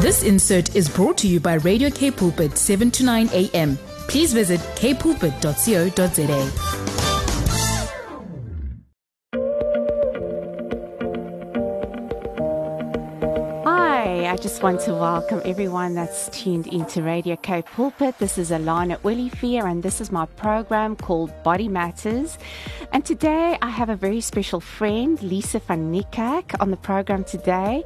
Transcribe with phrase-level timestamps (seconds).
[0.00, 3.76] This insert is brought to you by Radio K Pulpit 7 to 9 a.m.
[4.08, 6.87] Please visit kpulpit.co.za.
[14.40, 18.16] just want to welcome everyone that's tuned into Radio K Pulpit.
[18.18, 22.38] This is Alana Olivier, and this is my program called Body Matters.
[22.92, 27.82] And today I have a very special friend, Leesa van Niekerk, on the program today.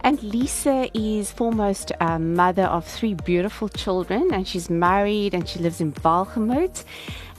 [0.00, 5.60] And Leesa is foremost a mother of three beautiful children, and she's married and she
[5.60, 6.82] lives in Welgemoed.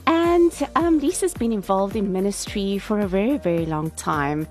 [0.07, 4.47] And um, Leesa's been involved in ministry for a very, very long time.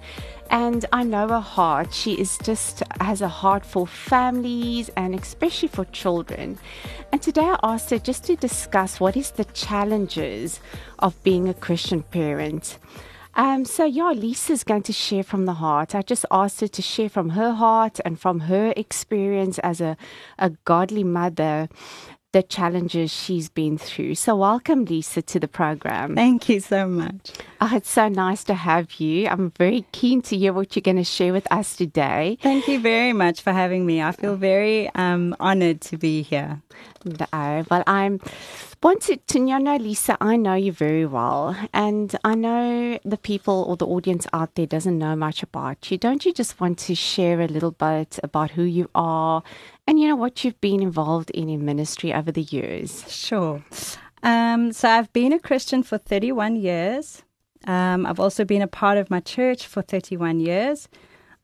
[0.52, 1.94] And I know her heart.
[1.94, 6.58] She is just has a heart for families and especially for children.
[7.10, 10.60] And today I asked her just to discuss what is the challenges
[10.98, 12.78] of being a Christian parent.
[13.34, 15.94] Um, so yeah, Leesa's going to share from the heart.
[15.94, 19.96] I just asked her to share from her heart and from her experience as a,
[20.38, 21.70] a godly mother
[22.32, 24.14] the challenges she's been through.
[24.14, 26.14] So, welcome, Leesa, to the program.
[26.14, 27.32] Thank you so much.
[27.60, 29.28] Oh, it's so nice to have you.
[29.28, 32.38] I'm very keen to hear what you're going to share with us today.
[32.42, 34.02] Thank you very much for having me.
[34.02, 36.60] I feel very um, honored to be here.
[37.04, 38.20] No, well, I'm
[38.82, 40.16] wanted to know, Leesa.
[40.20, 44.66] I know you very well, and I know the people or the audience out there
[44.66, 45.98] doesn't know much about you.
[45.98, 49.42] Don't you just want to share a little bit about who you are
[49.86, 53.04] and you know what you've been involved in in ministry over the years?
[53.12, 53.62] Sure.
[54.22, 57.22] Um, so I've been a Christian for 31 years.
[57.66, 60.88] Um, I've also been a part of my church for 31 years.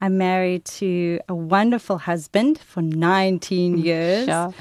[0.00, 4.26] I'm married to a wonderful husband for 19 years.
[4.26, 4.54] Sure.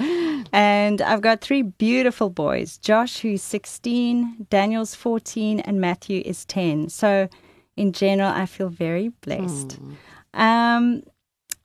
[0.52, 6.88] And I've got three beautiful boys Josh, who's 16, Daniel's 14, and Matthew is 10.
[6.88, 7.28] So,
[7.76, 9.78] in general, I feel very blessed.
[9.78, 10.40] Mm.
[10.40, 11.02] Um,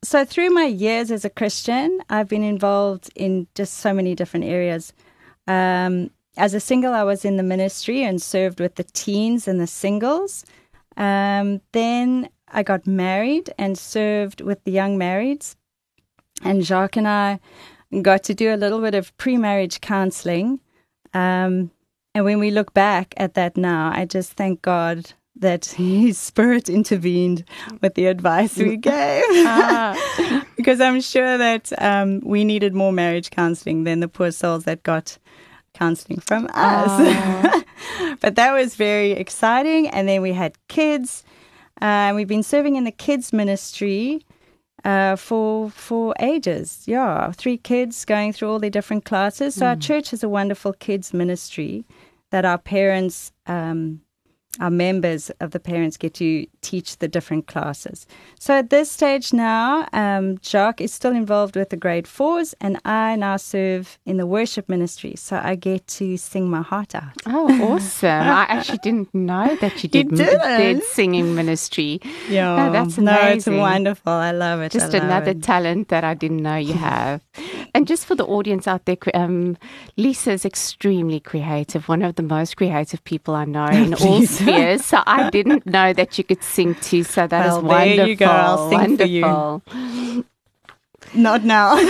[0.02, 4.44] so, through my years as a Christian, I've been involved in just so many different
[4.46, 4.92] areas.
[5.46, 9.60] Um, as a single, I was in the ministry and served with the teens and
[9.60, 10.44] the singles.
[10.96, 15.56] Um, then I got married and served with the young marrieds.
[16.42, 17.40] And Jacques and I
[18.00, 20.60] got to do a little bit of pre marriage counseling.
[21.12, 21.70] Um,
[22.14, 26.68] and when we look back at that now, I just thank God that His Spirit
[26.68, 27.44] intervened
[27.80, 29.24] with the advice we gave.
[29.28, 30.44] ah.
[30.56, 34.84] because I'm sure that um, we needed more marriage counseling than the poor souls that
[34.84, 35.18] got
[35.74, 36.52] counseling from us.
[36.54, 37.64] Ah.
[38.20, 39.88] but that was very exciting.
[39.88, 41.24] And then we had kids.
[41.80, 44.24] Uh, we've been serving in the kids ministry
[44.84, 46.84] uh, for for ages.
[46.86, 49.54] Yeah, three kids going through all their different classes.
[49.54, 49.68] So mm.
[49.68, 51.84] our church has a wonderful kids ministry
[52.30, 54.00] that our parents um,
[54.60, 58.06] our members of the parents get to teach the different classes.
[58.38, 62.80] So at this stage now, um, Jacques is still involved with the grade fours, and
[62.84, 65.14] I now serve in the worship ministry.
[65.16, 67.12] So I get to sing my heart out.
[67.26, 68.08] Oh, awesome!
[68.10, 72.00] I actually didn't know that you did, you did singing ministry.
[72.28, 73.04] Yeah, no, that's amazing.
[73.04, 74.12] No, it's wonderful.
[74.12, 74.72] I love it.
[74.72, 75.42] Just love another it.
[75.42, 77.22] talent that I didn't know you have.
[77.74, 79.56] and just for the audience out there, um,
[79.98, 81.88] Leesa is extremely creative.
[81.88, 84.84] One of the most creative people I know in all spheres.
[84.84, 87.02] So I didn't know that you could sing too.
[87.02, 87.96] So that well, is wonderful.
[87.96, 88.26] There you go.
[88.26, 89.62] I'll sing wonderful.
[89.66, 90.24] for you.
[91.14, 91.74] Not now.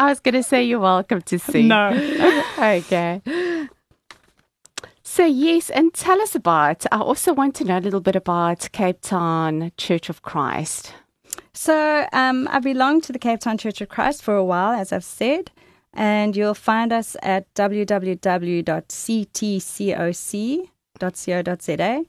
[0.00, 1.68] I was going to say you're welcome to sing.
[1.68, 1.90] No.
[2.58, 3.20] okay.
[5.02, 8.70] So, yes, and tell us about, I also want to know a little bit about
[8.72, 10.94] Cape Town Church of Christ.
[11.52, 14.92] So, um, I belong to the Cape Town Church of Christ for a while, as
[14.92, 15.50] I've said,
[15.92, 17.52] and you'll find us at
[21.00, 22.04] www.ctcoc.co.za.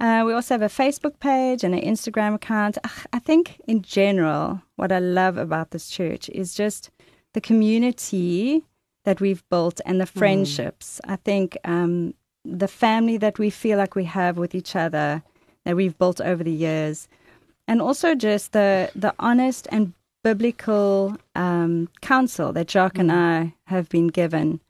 [0.00, 2.76] Uh, we also have a Facebook page and an Instagram account.
[3.12, 6.90] I think, in general, what I love about this church is just
[7.34, 8.64] the community
[9.04, 10.18] that we've built and the hmm.
[10.18, 11.00] friendships.
[11.04, 11.12] Mm.
[11.12, 12.14] I think um,
[12.44, 15.22] the family that we feel like we have with each other
[15.64, 17.06] that we've built over the years,
[17.68, 19.92] and also just the the honest and
[20.24, 23.00] biblical um, counsel that Jacques mm.
[23.00, 23.18] and hmm.
[23.18, 24.60] I have been given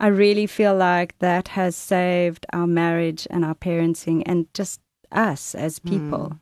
[0.00, 4.80] I really feel like that has saved our marriage and our parenting and just
[5.12, 6.32] us as people.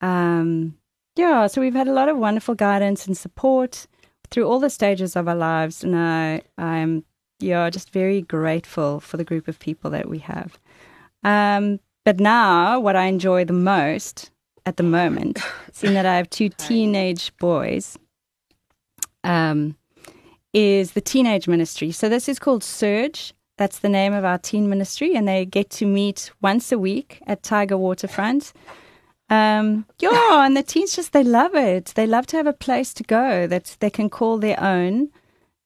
[0.00, 0.06] Mm.
[0.06, 0.78] Um,
[1.16, 3.88] yeah, so we've had a lot of wonderful guidance and support
[4.30, 7.04] through all the stages of our lives, and I, I'm
[7.40, 10.58] yeah just very grateful for the group of people that we have.
[11.24, 14.30] Um, but now, what I enjoy the most
[14.64, 15.40] at the moment,
[15.72, 17.98] seeing that I have two teenage boys,
[19.24, 19.76] um,
[20.52, 21.90] is the teenage ministry.
[21.92, 23.34] So this is called Surge.
[23.58, 27.20] That's the name of our teen ministry, and they get to meet once a week
[27.26, 28.52] at Tyger Waterfront.
[29.30, 31.86] Um, yeah, and the teens just they love it.
[31.94, 35.08] They love to have a place to go that they can call their own,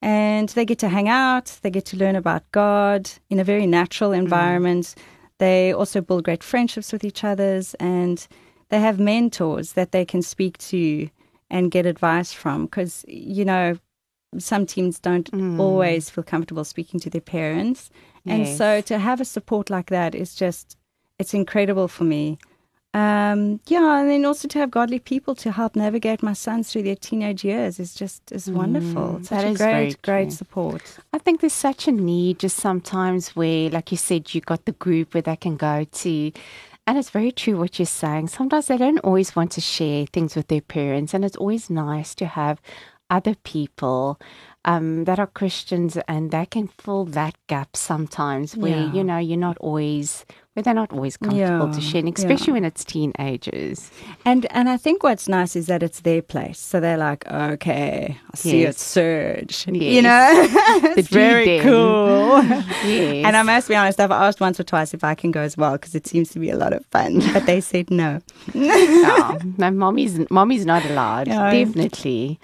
[0.02, 1.58] and they get to hang out.
[1.62, 4.18] They get to learn about God in a very natural Mm.
[4.18, 4.94] environment.
[5.38, 8.26] They also build great friendships with each others, and
[8.68, 11.08] they have mentors that they can speak to
[11.50, 12.64] and get advice from.
[12.66, 13.78] Because you know,
[14.38, 15.60] some teens don't Mm.
[15.60, 17.90] always feel comfortable speaking to their parents,
[18.26, 20.76] and so to have a support like that is just
[21.18, 22.38] it's incredible for me.
[22.94, 26.84] Um, yeah, and then also to have godly people to help navigate my sons through
[26.84, 29.16] their teenage years is just is wonderful.
[29.16, 30.98] It's Mm, that such a great, great support.
[31.12, 34.72] I think there's such a need just sometimes where, like you said, you got the
[34.72, 36.32] group where they can go to.
[36.86, 38.28] And it's very true what you're saying.
[38.28, 41.12] Sometimes they don't always want to share things with their parents.
[41.12, 42.62] And it's always nice to have
[43.10, 44.18] other people
[44.64, 48.92] um, that are Christians and they can fill that gap sometimes where, Yeah.
[48.92, 50.24] you know, you're not always,
[50.54, 53.92] where they're not always comfortable to Yeah, share, and especially when it's teenagers.
[54.24, 56.58] And and I think what's nice is that it's their place.
[56.58, 58.74] So they're like, okay, I see Yes.
[58.74, 59.66] it surge.
[59.68, 60.30] You know,
[60.96, 61.62] it's very dream.
[61.62, 62.42] cool.
[62.86, 63.24] Yes.
[63.26, 65.56] And I must be honest, I've asked once or twice if I can go as
[65.56, 67.20] well because it seems to be a lot of fun.
[67.32, 68.20] But they said no.
[68.54, 71.28] no, no, mommy's mommy's not allowed.
[71.28, 71.50] No.
[71.52, 72.40] Definitely.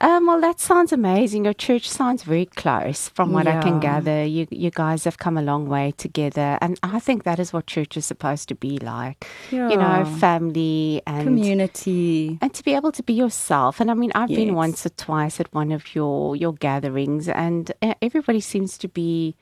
[0.00, 1.44] Um, well, that sounds amazing.
[1.44, 4.24] Your church sounds very close, from what I can gather.
[4.24, 7.66] You you guys have come a long way together, and I think that is what
[7.68, 9.24] church is supposed to be like.
[9.70, 12.38] You know, family and Community.
[12.42, 13.80] and to be able to be yourself.
[13.80, 17.70] And I mean, I've been once or twice at one of your your gatherings, and
[17.80, 19.36] uh, everybody seems to be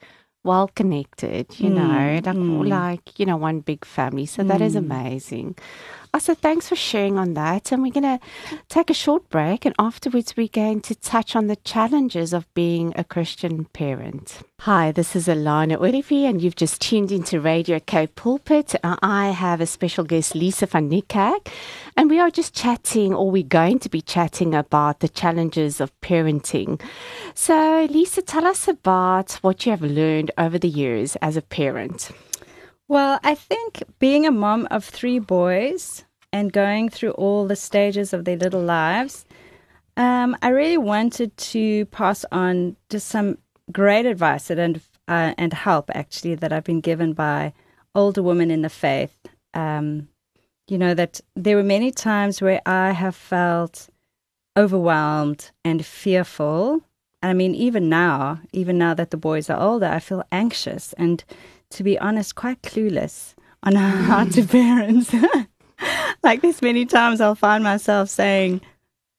[0.45, 1.47] well connected.
[1.61, 2.69] You Mm, know, like mm.
[2.69, 4.27] like you know, one big family.
[4.27, 5.57] So that is amazing.
[6.15, 7.73] Uh, So thanks for sharing on that.
[7.73, 8.21] And we're going to
[8.69, 12.93] take a short break, and afterwards we're going to touch on the challenges of being
[12.97, 14.43] a Christian parent.
[14.61, 18.75] Hi, this is Alana Olivier, and you've just tuned into Radio K Pulpit.
[18.85, 21.49] Uh, I have a special guest, Leesa van Niekerk,
[21.97, 25.99] and we are just chatting, or we're going to be chatting about the challenges of
[26.01, 26.81] parenting.
[27.35, 32.11] So, Leesa, tell us about what you have learned over the years as a parent.
[32.93, 38.13] Well, I think being a mom of three boys and going through all the stages
[38.13, 39.25] of their little lives,
[39.97, 43.39] um, I really wanted to pass on just some
[43.73, 44.79] great advice and
[45.09, 47.55] uh, and help actually that I've been given by
[47.95, 49.17] older women in the faith.
[49.55, 50.09] Um,
[50.69, 53.89] you know that there were many times where I have felt
[54.55, 56.83] overwhelmed and fearful.
[57.23, 61.25] I mean, even now, even now that the boys are older, I feel anxious and,
[61.73, 65.13] to be honest, quite clueless on how to parent.
[66.23, 68.61] like this many times, I'll find myself saying,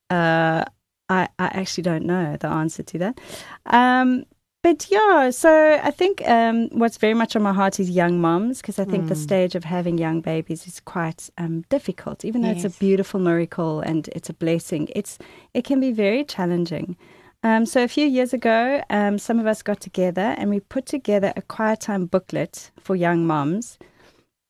[0.10, 0.66] uh,
[1.10, 3.20] I, I actually don't know the answer to that.
[3.68, 4.26] Um,
[4.64, 8.62] but yeah, so I think um, what's very much on my heart is young moms
[8.62, 12.24] because I think the stage of having young babies is quite um, difficult.
[12.24, 15.18] Even though it's a beautiful miracle and it's a blessing, it's
[15.54, 16.96] it can be very challenging.
[17.44, 20.86] Um, so a few years ago, um, some of us got together and we put
[20.86, 23.78] together a quiet time booklet for young moms.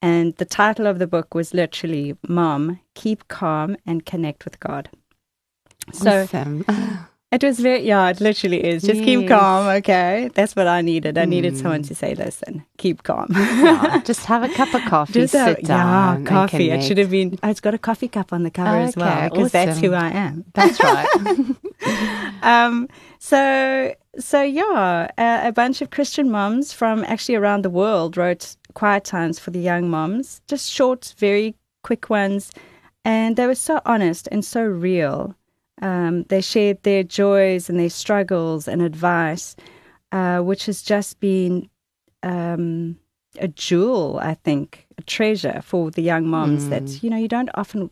[0.01, 4.89] And the title of the book was literally "Mom, Keep Calm and Connect with God."
[5.91, 6.65] So Awesome.
[7.33, 8.83] it was very, yeah, it literally is.
[8.83, 10.30] Just keep calm, okay?
[10.35, 11.18] That's what I needed.
[11.18, 13.27] I needed someone to say, listen, keep calm.
[13.31, 16.24] Yeah, just have a cup of coffee, Just have- sit down.
[16.24, 16.69] yeah, coffee.
[16.69, 19.07] It should have been, oh, it's got a coffee cup on the cover as well,
[19.18, 19.94] Okay, because that's who.
[19.94, 20.45] I am.
[20.53, 21.07] That's right.
[22.43, 22.88] um,
[23.19, 28.55] so, so yeah, a, a bunch of Christian moms from actually around the world wrote
[28.74, 32.51] quiet times for the young moms, just short, very quick ones.
[33.05, 35.36] And they were so honest and so real.
[35.82, 39.56] Um, they shared their joys and their struggles and advice,
[40.12, 41.70] uh, which has just been
[42.22, 42.98] um,
[43.39, 46.70] a jewel, I think, a treasure for the young moms Mm.
[46.70, 47.89] that, you know, you don't often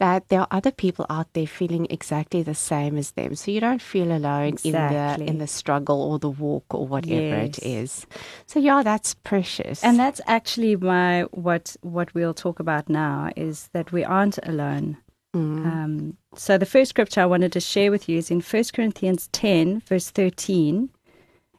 [0.00, 3.37] that there are other people out there feeling exactly the same as them.
[3.37, 7.37] So you don't feel alone in the in the struggle or the walk or whatever
[7.37, 8.00] it Yes.
[8.02, 8.06] is.
[8.47, 9.85] So yeah, that's precious.
[9.85, 14.97] And that's actually my what what we'll talk about now is that we aren't alone.
[15.35, 19.28] Um, so the first scripture I wanted to share with you is in 1 Corinthians
[19.32, 20.90] 10, verse 13.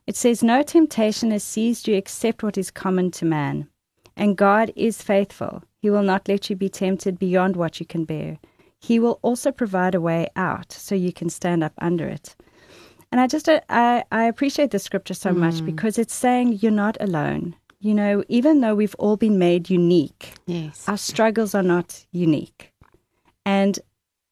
[0.05, 3.67] It says, No temptation has seized you except what is common to man.
[4.15, 5.63] And God is faithful.
[5.81, 8.38] He will not let you be tempted beyond what you can bear.
[8.79, 12.36] He will also provide a way out so you can stand up under it.
[13.12, 16.72] And I just, uh, I, I appreciate the scripture so much because it's saying you're
[16.72, 17.55] not alone.
[17.79, 20.88] You know, even though we've all been made unique, yes.
[20.88, 22.72] our struggles are not unique.
[23.45, 23.79] And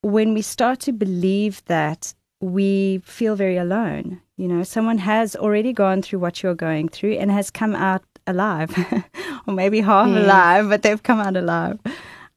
[0.02, 4.22] when we start to believe that, we feel very alone.
[4.42, 8.02] You know, someone has already gone through what you're going through and has come out
[8.26, 8.76] alive,
[9.48, 11.78] or maybe half alive, but they've come out alive.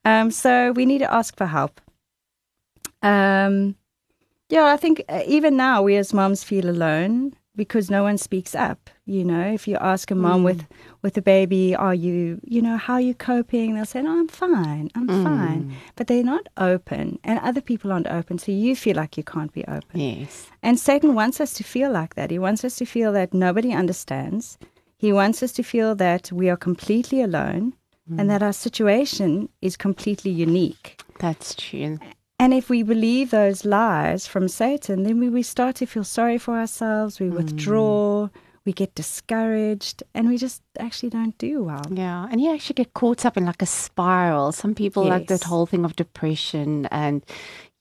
[0.05, 1.81] Um, so we need to ask for help.
[3.01, 3.75] Um,
[4.49, 8.53] yeah, I think uh, even now we as moms feel alone because no one speaks
[8.53, 8.91] up.
[9.07, 10.63] You know, if you ask a mom with
[11.05, 13.75] with a baby, are you, you know, how are you coping?
[13.75, 15.23] They'll say, no, I'm fine, I'm mm.
[15.23, 15.75] fine.
[15.95, 19.53] But they're not open, and other people aren't open, so you feel like you can't
[19.53, 19.99] be open.
[19.99, 20.47] Yes.
[20.63, 22.31] And Satan wants us to feel like that.
[22.31, 24.57] He wants us to feel that nobody understands.
[24.97, 27.73] He wants us to feel that we are completely alone
[28.09, 28.27] and mm.
[28.27, 30.99] that our situation is completely unique.
[31.19, 31.99] That's true.
[32.39, 36.39] And if we believe those lies from Satan, then we, we start to feel sorry
[36.39, 37.35] for ourselves, we mm.
[37.35, 38.29] withdraw,
[38.65, 41.85] we get discouraged, and we just actually don't do well.
[41.91, 44.51] Yeah, and you actually get caught up in like a spiral.
[44.51, 47.23] Some people like that whole thing of depression and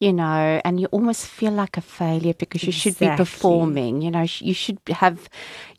[0.00, 4.02] you know, and you almost feel like a failure because you should be performing.
[4.02, 5.28] You know, you should have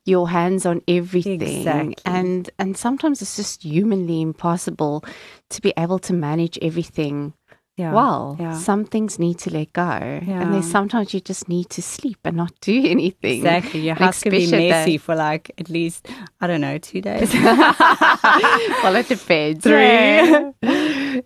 [0.05, 1.95] your hands on everything, Exactly.
[2.05, 5.03] and and sometimes it's just humanly impossible
[5.49, 7.33] to be able to manage everything
[7.77, 7.91] Yeah.
[7.93, 8.37] well.
[8.39, 8.57] Yeah.
[8.57, 10.49] Some things need to let go, and Yeah.
[10.49, 13.37] there's sometimes you just need to sleep and not do anything.
[13.39, 13.81] Exactly.
[13.81, 16.07] Your And house can be especially that- messy for like at least,
[16.39, 17.33] I don't know, two days.
[18.13, 19.63] well, it depends.
[19.63, 19.75] Three.
[19.75, 20.51] yeah,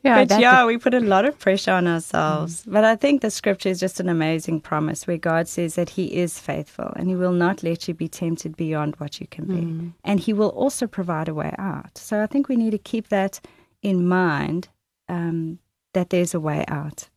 [0.03, 2.65] but that yeah, we put a lot of pressure on ourselves.
[2.65, 2.72] Mm.
[2.74, 6.06] But I think the scripture is just an amazing promise where God says that He
[6.18, 9.53] is faithful and He will not let you be tempted beyond what you can be.
[9.62, 9.94] Mm.
[10.03, 11.98] And He will also provide a way out.
[11.98, 13.39] So I think we need to keep that
[13.82, 14.70] in mind
[15.08, 15.60] um,
[15.93, 17.10] that there's a way out.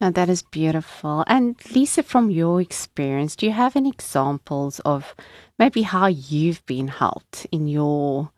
[0.00, 1.24] Now that is beautiful.
[1.26, 5.14] And Leesa, from your experience, do you have any examples of
[5.58, 8.30] maybe how you've been helped in your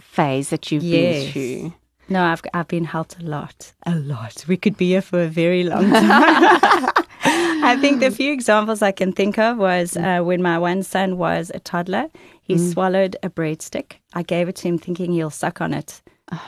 [0.00, 1.24] phase that you've Yes.
[1.24, 1.72] been through?
[2.08, 4.44] No, I've I've been helped a lot, a lot.
[4.48, 6.88] We could be here for a very long time.
[7.62, 11.18] I think the few examples I can think of was uh, when my one son
[11.18, 12.06] was a toddler.
[12.42, 14.00] He swallowed a breadstick.
[14.12, 16.02] I gave it to him, thinking he'll suck on it,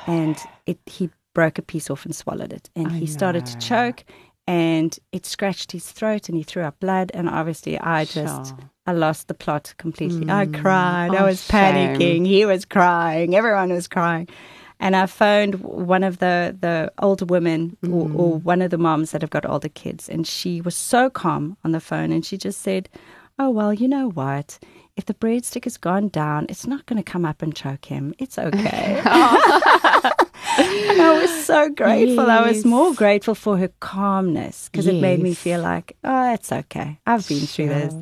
[0.08, 0.36] and
[0.66, 4.04] it he broke a piece off and swallowed it, and I he started to choke,
[4.46, 8.48] and it scratched his throat, and he threw up blood, and obviously I just.
[8.48, 8.58] Sure.
[8.84, 10.28] I lost the plot completely.
[10.28, 10.60] I mm.
[10.60, 11.14] cried.
[11.14, 11.98] I Oh, was shame.
[12.00, 12.26] panicking.
[12.26, 13.36] He was crying.
[13.36, 14.28] Everyone was crying.
[14.80, 18.18] And I phoned one of the, the older women or, mm.
[18.18, 20.08] or one of the moms that have got older kids.
[20.08, 22.10] And she was so calm on the phone.
[22.10, 22.88] And she just said,
[23.38, 24.58] Oh, well, you know what?
[24.96, 28.14] If the breadstick has gone down, it's not going to come up and choke him.
[28.18, 29.00] It's okay.
[29.06, 30.10] Oh.
[30.58, 32.30] and I was so grateful.
[32.30, 36.52] I was more grateful for her calmness because it made me feel like, oh, it's
[36.52, 36.98] okay.
[37.06, 37.94] I've been through this,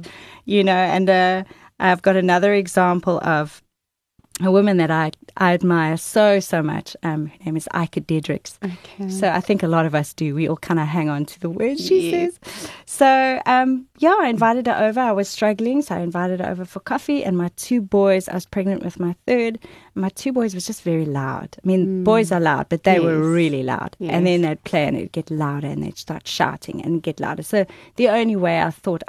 [0.44, 0.72] you know.
[0.76, 1.44] And uh,
[1.78, 3.62] I've got another example of
[4.42, 6.96] a woman that I I admire so so much.
[7.02, 8.58] Um, her name is Ike Diedrichs.
[8.64, 9.10] Okay.
[9.10, 10.34] So I think a lot of us do.
[10.34, 12.38] We all kind of hang on to the words she Yes.
[12.42, 12.70] says.
[12.86, 14.98] So um, yeah, I invited her over.
[15.00, 17.22] I was struggling, so I invited her over for coffee.
[17.24, 19.58] And my two boys, I was pregnant with my third.
[19.94, 21.56] My two boys was just very loud.
[21.62, 23.34] I mean, boys are loud, but they were Mm.
[23.34, 23.94] Really loud.
[23.98, 24.12] Yes.
[24.12, 27.42] And then they'd play and it'd get louder, and they'd start shouting and get louder.
[27.42, 29.02] So the only way I thought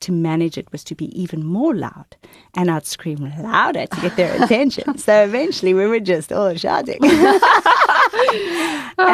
[0.00, 2.16] to manage it was to be even more loud
[2.54, 4.96] and I'd scream louder to get their attention.
[5.08, 6.98] So eventually we were just all shouting.
[7.02, 7.40] and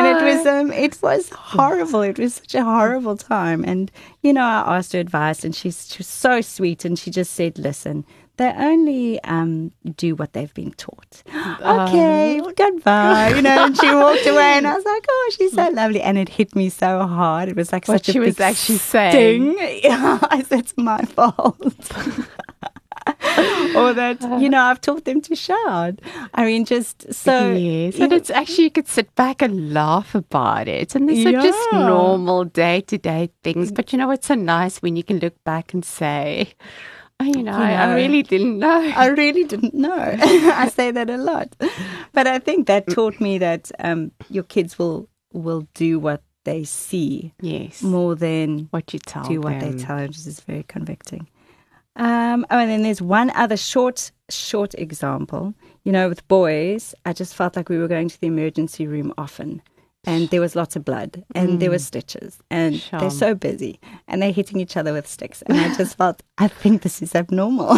[0.06, 2.02] it was um it was horrible.
[2.02, 3.64] It was such a horrible time.
[3.64, 3.90] And
[4.22, 7.34] you know, I asked her advice and she's she was so sweet and she just
[7.34, 8.04] said, Listen,
[8.36, 11.22] they only um, do what they've been taught.
[11.28, 12.52] okay, uh-huh.
[12.56, 13.28] goodbye.
[13.34, 15.76] You know, and she walked away, and I was like, oh, she's so mm-hmm.
[15.76, 16.02] lovely.
[16.02, 17.48] And it hit me so hard.
[17.48, 19.56] It was like What such she a was actually saying.
[19.56, 19.80] sting.
[19.84, 21.60] Yeah, I said, it's my fault.
[23.76, 26.00] or that, you know, I've taught them to shout.
[26.32, 27.52] I mean, just so.
[27.52, 31.32] yes, and it's actually you could sit back and laugh about it, and these are
[31.32, 33.70] just normal day to day things.
[33.70, 33.74] Mm.
[33.74, 36.54] But you know, it's so nice when you can look back and say,
[37.20, 40.16] "Oh, you know, I, really didn't know." I really didn't know.
[40.20, 41.54] I say that a lot,
[42.12, 46.64] but I think that taught me that um, your kids will will do what they
[46.64, 49.78] see yes, more than what you tell do what they them.
[49.78, 51.28] tell you, which is very convicting.
[51.96, 55.54] Um, oh, and then there's one other short, short example.
[55.84, 59.12] You know, with boys, I just felt like we were going to the emergency room
[59.16, 59.62] often,
[60.06, 61.80] and there was lots of blood, and there were mm.
[61.80, 63.00] stitches, and Sure.
[63.00, 66.48] they're so busy, and they're hitting each other with sticks, and I just felt, I
[66.48, 67.68] think this is abnormal.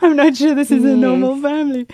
[0.00, 1.86] I'm not sure this is a normal family.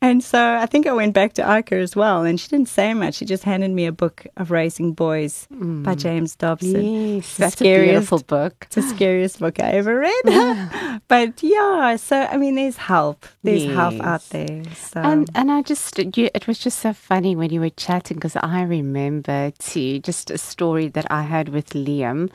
[0.00, 2.94] And so I think I went back to Ika as well, and she didn't say
[2.94, 3.16] much.
[3.16, 6.84] She just handed me a book of Raising Boys by James Dobson.
[7.16, 8.54] Yes, the that's a scariest- beautiful book.
[8.66, 11.00] It's the scariest book I ever read.
[11.08, 13.26] but yeah, so I mean, there's help.
[13.42, 14.62] There's help out there.
[14.74, 18.16] So And and I just you, it was just so funny when you were chatting
[18.18, 22.30] because I remember too just a story that I had with Liam,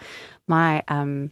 [0.47, 1.31] my um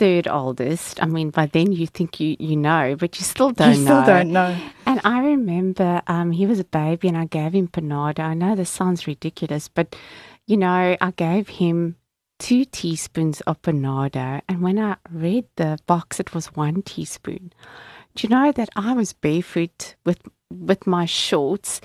[0.00, 1.02] third oldest.
[1.02, 4.00] I mean, by then you think you you know, but you still don't you still
[4.00, 4.06] know.
[4.06, 4.56] don't know.
[4.86, 8.20] And I remember um, he was a baby and I gave him Panado.
[8.20, 9.94] I know this sounds ridiculous, but
[10.46, 11.96] you know, I gave him
[12.38, 14.40] two teaspoons of Panado.
[14.48, 17.52] And when I read the box, it was one teaspoon.
[18.14, 21.82] Do you know that I was barefoot with with my shorts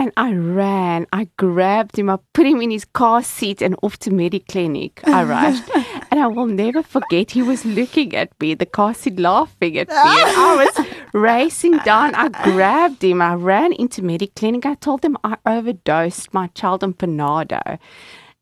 [0.00, 3.98] and I ran, I grabbed him, I put him in his car seat and off
[3.98, 5.06] to Mediclinic.
[5.06, 5.62] I rushed.
[6.10, 9.88] and I will never forget he was looking at me, the car seat laughing at
[9.88, 9.94] me.
[9.94, 12.14] I was racing down.
[12.14, 13.20] I grabbed him.
[13.20, 14.64] I ran into Mediclinic.
[14.64, 17.78] I told them I overdosed my child on Panado.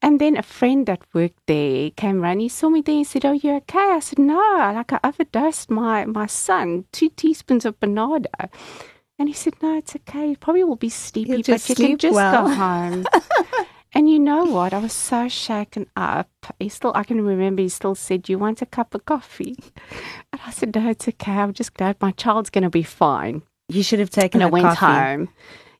[0.01, 2.43] And then a friend that worked there came running.
[2.43, 4.39] He saw me there and said, "Oh, you okay?" I said, "No,
[4.73, 8.49] like I overdosed my my son two teaspoons of Panado."
[9.19, 10.29] And he said, "No, it's okay.
[10.31, 13.05] You probably will be sleepy, He'll but just you can just well." go home."
[13.93, 14.73] and you know what?
[14.73, 16.29] I was so shaken up.
[16.61, 17.63] He still, I can remember.
[17.63, 19.57] He still said, "Do you want a cup of coffee?"
[20.33, 21.33] And I said, "No, it's okay.
[21.33, 24.51] I'm just glad my child's going to be fine." You should have taken And I
[24.51, 24.87] went coffee.
[24.87, 25.29] home.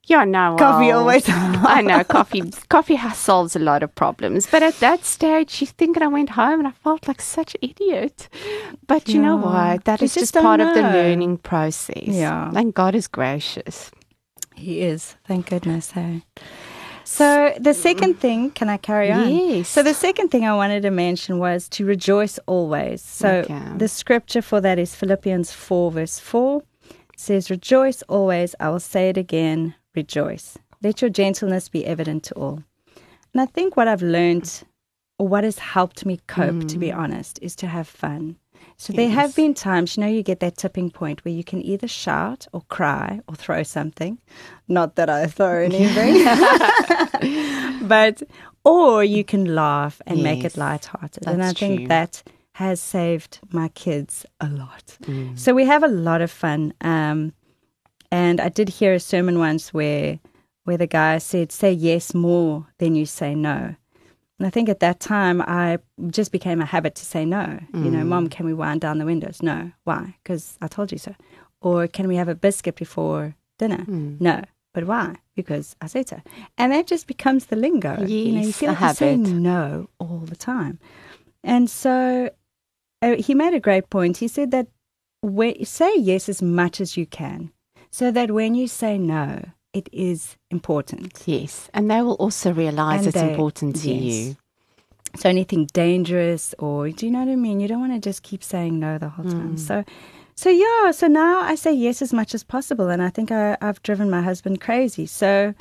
[0.09, 0.55] Yeah, no.
[0.57, 1.23] Coffee always
[1.77, 2.41] I know coffee.
[2.69, 6.29] Coffee has solves a lot of problems, but at that stage, she's thinking I went
[6.31, 8.27] home and I felt like such an idiot.
[8.87, 9.45] But you know Yeah.
[9.75, 9.85] what?
[9.85, 12.07] That is just just part of the learning process.
[12.07, 12.51] Yeah.
[12.55, 13.91] and God is gracious.
[14.55, 15.15] He is.
[15.27, 15.91] Thank goodness.
[15.91, 16.23] Hey.
[17.03, 19.29] So the second thing, can I carry on?
[19.29, 19.67] Yes.
[19.69, 23.01] So the second thing I wanted to mention was to rejoice always.
[23.01, 23.61] So Okay.
[23.77, 26.61] the scripture for that is Philippians 4, verse 4.
[27.13, 28.53] It says, Rejoice always.
[28.59, 30.57] I will say it again, rejoice.
[30.81, 32.63] Let your gentleness be evident to all.
[33.33, 34.63] And I think what I've learned,
[35.17, 38.37] or what has helped me cope, to be honest, is to have fun.
[38.77, 41.61] So there have been times, you know, you get that tipping point where you can
[41.61, 44.19] either shout or cry or throw something.
[44.67, 46.23] Not that I throw anything,
[47.87, 48.23] but
[48.63, 51.27] or you can laugh and make it Yes, lighthearted.
[51.27, 51.87] And I think true.
[51.87, 52.23] that
[52.53, 54.97] has saved my kids a lot.
[55.03, 55.37] Mm.
[55.39, 56.73] So we have a lot of fun.
[56.81, 57.33] Um,
[58.11, 60.19] and I did hear a sermon once where
[60.65, 63.75] where the guy said, "Say yes more than you say no."
[64.37, 67.59] And I think at that time, I just became a habit to say no.
[67.73, 69.41] You know, Mom, can we wind down the windows?
[69.41, 69.71] No.
[69.83, 70.15] Why?
[70.23, 71.13] Because I told you so.
[71.61, 73.83] Or can we have a biscuit before dinner?
[73.87, 74.41] No.
[74.73, 75.15] But why?
[75.35, 76.21] Because I said so.
[76.57, 78.05] And that just becomes the lingo.
[78.05, 79.29] you know, you feel like you say habit.
[79.29, 80.79] no all the time.
[81.43, 82.29] And so
[83.01, 84.17] uh, he made a great point.
[84.17, 84.67] He said that
[85.21, 87.51] when, say yes as much as you can,
[87.91, 91.23] so that when you say no, it is important.
[91.25, 94.03] Yes, and they will also realize And it's they- important to yes.
[94.29, 94.35] you.
[95.17, 97.59] So anything dangerous, or do you know what I mean?
[97.59, 99.57] You don't want to just keep saying no the whole time.
[99.57, 99.83] So,
[100.35, 100.91] so yeah.
[100.91, 104.11] So now I say yes as much as possible, and I think I, I've driven
[104.11, 105.07] my husband crazy.
[105.07, 105.55] So,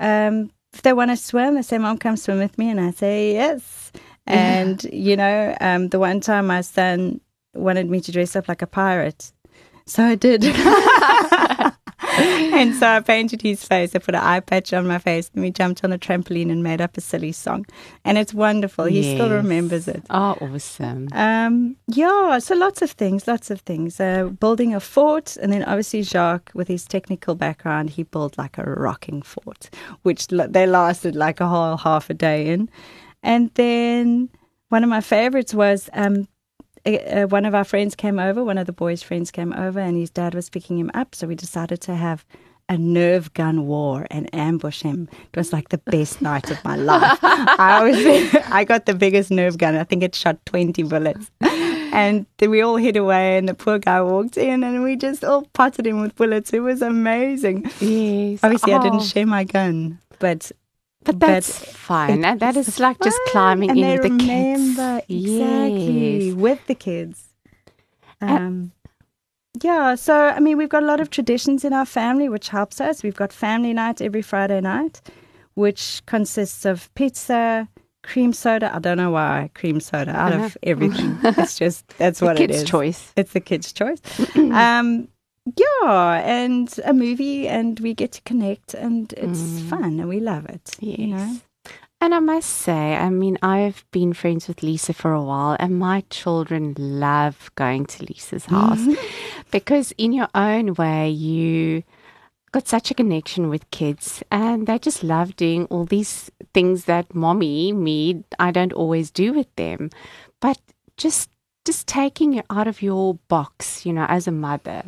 [0.00, 2.90] um, if they want to swim, they say, "Mom, come swim with me," and I
[2.90, 3.92] say yes.
[4.26, 7.20] And you know, um, the one time my son
[7.54, 9.32] wanted me to dress up like a pirate,
[9.86, 10.42] so I did.
[12.18, 13.94] and so I painted his face.
[13.94, 16.62] I put an eye patch on my face, and we jumped on a trampoline and
[16.62, 17.66] made up a silly song.
[18.04, 18.84] And it's wonderful.
[18.86, 20.02] He still remembers it.
[20.10, 21.08] Oh, awesome.
[21.12, 24.00] Um, yeah, so lots of things, lots of things.
[24.00, 28.58] Uh, building a fort, and then obviously Jacques, with his technical background, he built like
[28.58, 29.70] a rocking fort,
[30.02, 32.68] which l- they lasted like a whole half a day in.
[33.22, 34.28] And then
[34.68, 36.28] one of my favorites was um,
[36.96, 39.96] uh, one of our friends came over, one of the boys' friends came over, and
[39.96, 41.14] his dad was picking him up.
[41.14, 42.24] So we decided to have
[42.70, 45.08] a Nerf gun war and ambush him.
[45.32, 47.18] It was like the best night of my life.
[47.22, 49.74] I was, I got the biggest Nerf gun.
[49.76, 51.30] I think it shot 20 bullets.
[51.40, 55.24] And then we all hid away, and the poor guy walked in, and we just
[55.24, 56.52] all potted him with bullets.
[56.52, 57.64] It was amazing.
[57.80, 58.40] Yes.
[58.42, 60.52] Obviously, I didn't Oh, share my gun, but
[61.04, 62.24] But that's fine.
[62.24, 65.10] And that is like just climbing and in with the remember kids.
[65.24, 66.34] exactly Yes.
[66.34, 67.24] with the kids.
[68.20, 68.72] Um,
[69.62, 72.80] yeah, so I mean, we've got a lot of traditions in our family, which helps
[72.80, 73.02] us.
[73.02, 75.00] We've got family night every Friday night,
[75.54, 77.68] which consists of pizza,
[78.02, 78.74] cream soda.
[78.74, 81.18] I don't know why cream soda out of everything.
[81.24, 83.12] it's just that's what it kids' choice.
[83.16, 84.00] It's the kids' choice.
[84.36, 85.08] um,
[85.56, 89.68] yeah, and a movie, and we get to connect, and it's Mm.
[89.68, 90.76] fun, and we love it.
[90.80, 90.98] Yes.
[90.98, 91.40] You know,
[92.00, 95.78] And I must say, I mean, I've been friends with Leesa for a while, and
[95.80, 98.86] my children love going to Leesa's house
[99.50, 101.82] because, in your own way, you
[102.52, 107.14] got such a connection with kids, and they just love doing all these things that
[107.14, 109.90] mommy, me, I don't always do with them.
[110.40, 110.58] But
[110.96, 111.28] just
[111.68, 114.82] just taking you out of your box, you know, as a mother.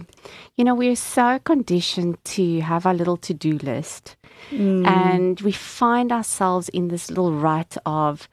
[0.56, 4.16] You know, we're so conditioned to have our little to do list
[4.50, 4.86] Mm.
[4.86, 8.26] and we find ourselves in this little rut of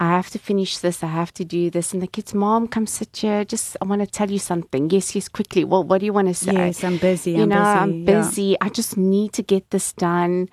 [0.00, 2.86] I have to finish this, I have to do this, and the kids, mom, come
[2.86, 3.44] sit here.
[3.44, 4.88] Just I want to tell you something.
[4.88, 5.62] Yes, yes, quickly.
[5.62, 6.54] Well, what do you want to say?
[6.54, 7.32] yes, I'm busy.
[7.32, 7.68] you I'm know, busy.
[7.68, 8.04] I'm yeah.
[8.06, 8.56] busy.
[8.62, 10.48] I just need to get this done.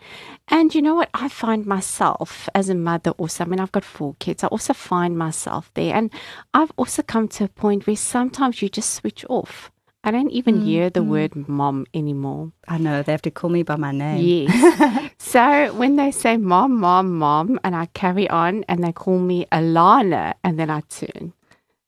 [0.50, 1.10] And you know what?
[1.14, 4.44] I find myself as a mother also, I mean, I've got four kids.
[4.44, 5.96] I also find myself there.
[5.96, 6.12] And
[6.54, 9.72] I've also come to a point where sometimes you just switch off.
[10.04, 11.10] I don't even hear the mm-hmm.
[11.10, 12.52] word mom anymore.
[12.68, 14.48] I know they have to call me by my name.
[14.48, 15.12] Yes.
[15.18, 19.46] so when they say mom, mom, mom, and I carry on and they call me
[19.52, 21.34] Alana, and then I turn,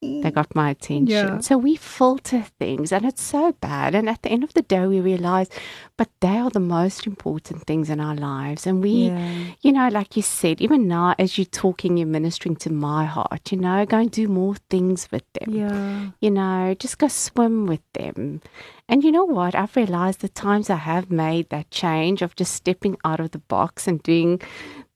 [0.01, 1.07] they got my attention.
[1.07, 1.39] Yeah.
[1.39, 3.93] So we filter things, and it's so bad.
[3.95, 5.49] And at the end of the day, we realize,
[5.97, 8.65] but they are the most important things in our lives.
[8.65, 9.43] And we, Yeah.
[9.61, 13.51] you know, like you said, even now as you're talking, you're ministering to my heart,
[13.51, 16.11] you know, go and do more things with them Yeah.
[16.21, 18.41] you know, just go swim with them.
[18.87, 19.53] And you know what?
[19.53, 23.39] I've realized the times I have made that change of just stepping out of the
[23.39, 24.41] box and doing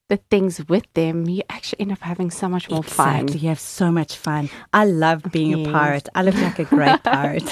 [0.10, 3.28] the things with them, you actually end up having so much more Exactly.
[3.34, 3.42] fun.
[3.42, 4.50] You have so much fun.
[4.74, 5.68] I love being Yes.
[5.68, 6.10] a pirate.
[6.14, 7.44] I look like a great pirate.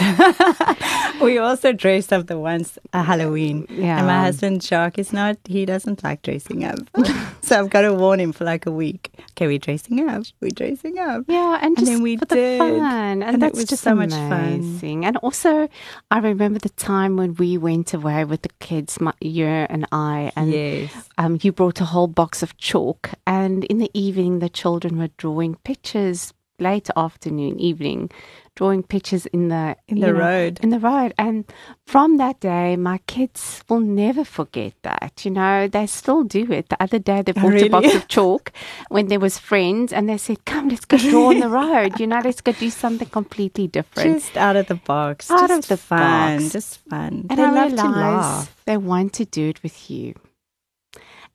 [1.22, 3.66] we also dressed up the once a Halloween.
[3.70, 3.98] Yeah.
[4.00, 6.80] And my husband, Jacques, is not, he doesn't like dressing up.
[7.42, 9.12] so I've got to warn him for like a week.
[9.32, 10.24] Okay, we're dressing up.
[10.42, 11.26] We're dressing up.
[11.28, 12.58] Yeah, and And just then we for the did.
[12.60, 14.32] fun, and, And that's was just so much fun.
[14.54, 15.06] amazing.
[15.06, 15.68] And also,
[16.10, 20.32] I remember the time when we went away with the kids, my, you and I,
[20.36, 21.10] and yes.
[21.18, 25.10] um, you brought a whole box of chalk, and in the evening, the children were
[25.18, 26.34] drawing pictures.
[26.62, 28.12] Late afternoon, evening,
[28.56, 30.60] drawing pictures in the In the know, road.
[30.62, 31.44] in the road, and
[31.88, 35.26] from that day, my kids will never forget that.
[35.26, 36.70] You know, they still do it.
[36.70, 38.52] The other day, they bought a box of chalk
[38.90, 42.00] when there was friends, and they said, "Come, let's go draw on the road.
[42.00, 45.32] You know, let's go do something completely different." Just out of the box.
[45.32, 46.38] Out just of the fun.
[46.44, 46.54] box.
[46.54, 47.26] Just fun.
[47.30, 48.64] And they I love to realize laugh.
[48.66, 50.14] they want to do it with you.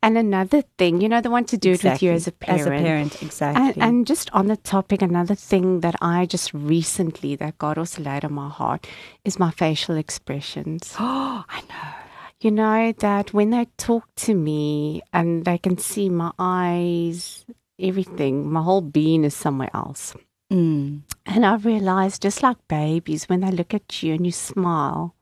[0.06, 2.60] And another thing, you know, they want to do it with you as a parent.
[2.60, 3.82] As a parent, exactly.
[3.82, 8.02] And, and just on the topic, another thing that I just recently, that God also
[8.04, 8.86] laid on my heart,
[9.24, 10.94] is my facial expressions.
[11.00, 11.92] oh, I know.
[12.40, 17.44] You know, that when they talk to me and they can see my eyes,
[17.76, 20.14] everything, my whole being is somewhere else.
[20.52, 21.02] Mm.
[21.24, 25.15] And I've realized, just like babies, when they look at you and you smile,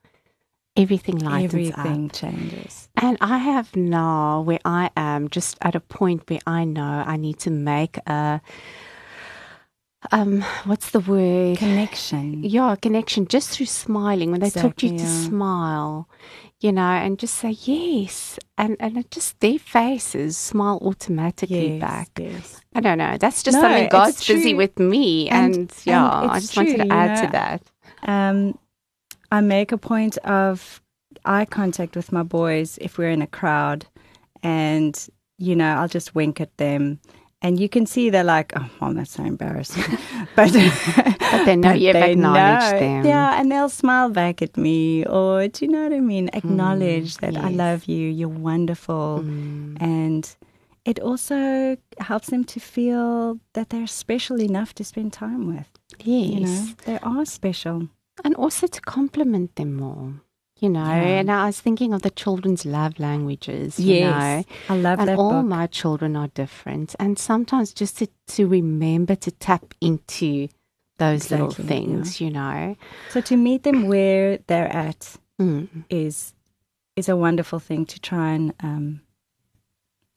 [0.77, 1.79] everything lightens up.
[1.79, 2.89] Everything changes.
[2.97, 7.17] And I have now where I am just at a point where I know I
[7.17, 8.41] need to make a
[10.13, 11.59] um what's the word?
[11.59, 12.45] Connection.
[12.45, 14.31] Yeah, connection just through smiling.
[14.31, 16.09] When they talk to you Exactly, to smile,
[16.61, 18.39] you know, and just say yes.
[18.59, 22.11] And and it just their faces smile automatically Yes, back.
[22.19, 22.61] yes.
[22.75, 23.17] I don't know.
[23.19, 25.29] That's just No, something God's busy with me.
[25.31, 27.63] And- And, yeah, and I just wanted to add to that.
[28.07, 28.59] Um,
[29.35, 30.81] I make a point of
[31.25, 33.81] eye contact with my boys if we're in a crowd,
[34.43, 34.95] and
[35.39, 37.01] you know I'll just wink at them,
[37.43, 39.83] and you can see they're like, "Oh, mom, that's so embarrassing,"
[40.37, 40.53] but
[41.33, 42.79] But they know you've they acknowledged know.
[42.81, 43.05] them.
[43.07, 46.31] Yeah, and they'll smile back at me, or do you know what I mean?
[46.33, 48.09] Acknowledge that I love you.
[48.19, 49.83] You're wonderful, Mm.
[49.83, 50.25] and
[50.85, 55.69] it also helps them to feel that they're special enough to spend time with.
[55.99, 56.31] Yes.
[56.35, 57.89] You know, they are special.
[58.23, 60.21] And also to compliment them more.
[60.61, 61.19] You know, Yeah.
[61.21, 63.79] and I was thinking of the children's love languages.
[63.81, 65.47] You know, I love and that all book.
[65.47, 70.49] my children are different, and sometimes just to, to remember to tap into
[70.99, 72.77] those little Exactly, things, you know.
[73.11, 75.85] So to meet them where they're at Mm.
[75.91, 76.33] is
[76.95, 79.01] is a wonderful thing to try and um,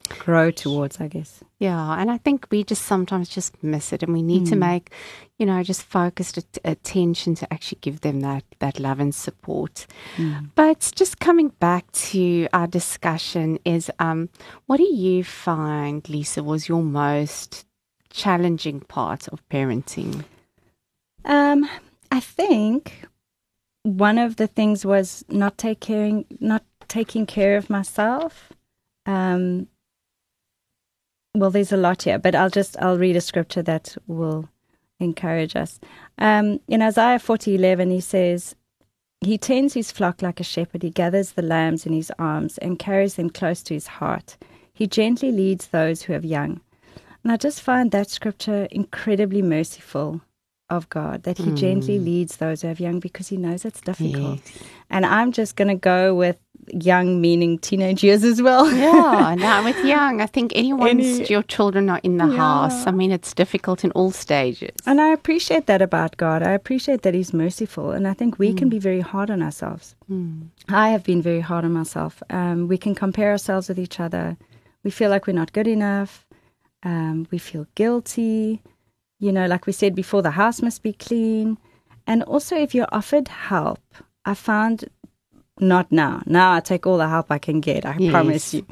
[0.08, 1.40] grow towards, I guess.
[1.58, 4.58] Yeah, and I think we just sometimes just miss it, and we need to Mm.
[4.60, 4.90] make,
[5.38, 9.86] you know, just focused at- attention to actually give them that that love and support.
[10.16, 10.50] Mm.
[10.54, 14.28] But just coming back to our discussion is, um,
[14.66, 17.64] what do you find, Leesa, was your most
[18.10, 20.24] challenging part of parenting?
[21.24, 21.68] Um,
[22.10, 23.04] I think
[23.82, 28.50] one of the things was not take caring, not taking care of myself.
[29.06, 29.68] Um,
[31.38, 34.48] well, there's a lot here, but I'll just I'll read a scripture that will
[35.00, 35.80] encourage us.
[36.18, 38.54] Um, in Isaiah forty eleven, he says,
[39.20, 40.82] "He tends his flock like a shepherd.
[40.82, 44.36] He gathers the lambs in his arms and carries them close to his heart.
[44.72, 46.60] He gently leads those who have young."
[47.24, 50.20] And I just find that scripture incredibly merciful
[50.70, 54.40] of God, that He gently leads those who have young because He knows it's difficult.
[54.90, 56.38] And I'm just going to go with
[56.72, 58.70] young, meaning teenage years as well.
[58.72, 62.86] Yeah, now with young, I think anyone's Any- your children are in the house.
[62.86, 64.74] I mean, it's difficult in all stages.
[64.86, 66.42] And I appreciate that about God.
[66.42, 67.90] I appreciate that He's merciful.
[67.92, 68.56] And I think we Mm.
[68.58, 69.94] can be very hard on ourselves.
[70.68, 72.22] I have been very hard on myself.
[72.30, 74.36] Um, we can compare ourselves with each other.
[74.84, 76.24] We feel like we're not good enough.
[76.82, 78.62] Um, we feel guilty.
[79.20, 81.58] You know, like we said before, the house must be clean.
[82.06, 83.80] And also, if you're offered help,
[84.24, 84.84] I found
[85.60, 86.22] not now.
[86.26, 87.84] Now I take all the help I can get.
[87.86, 88.10] I Yes.
[88.10, 88.66] promise you.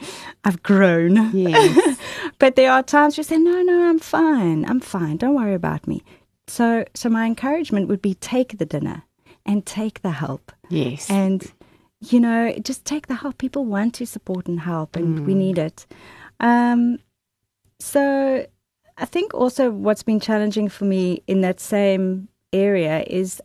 [0.45, 1.31] I've grown.
[1.37, 1.99] Yes.
[2.39, 4.65] but there are times you say, no, no, I'm fine.
[4.65, 5.17] I'm fine.
[5.17, 6.03] Don't worry about me.
[6.49, 9.03] So, so my encouragement would be take the dinner
[9.45, 11.09] and take the help yes.
[11.09, 11.53] and
[12.01, 15.57] you know just take the help people want to support and help and we need
[15.57, 15.87] it
[16.41, 16.99] um
[17.81, 18.45] so
[18.99, 23.41] i think also what's been challenging for me in that same area is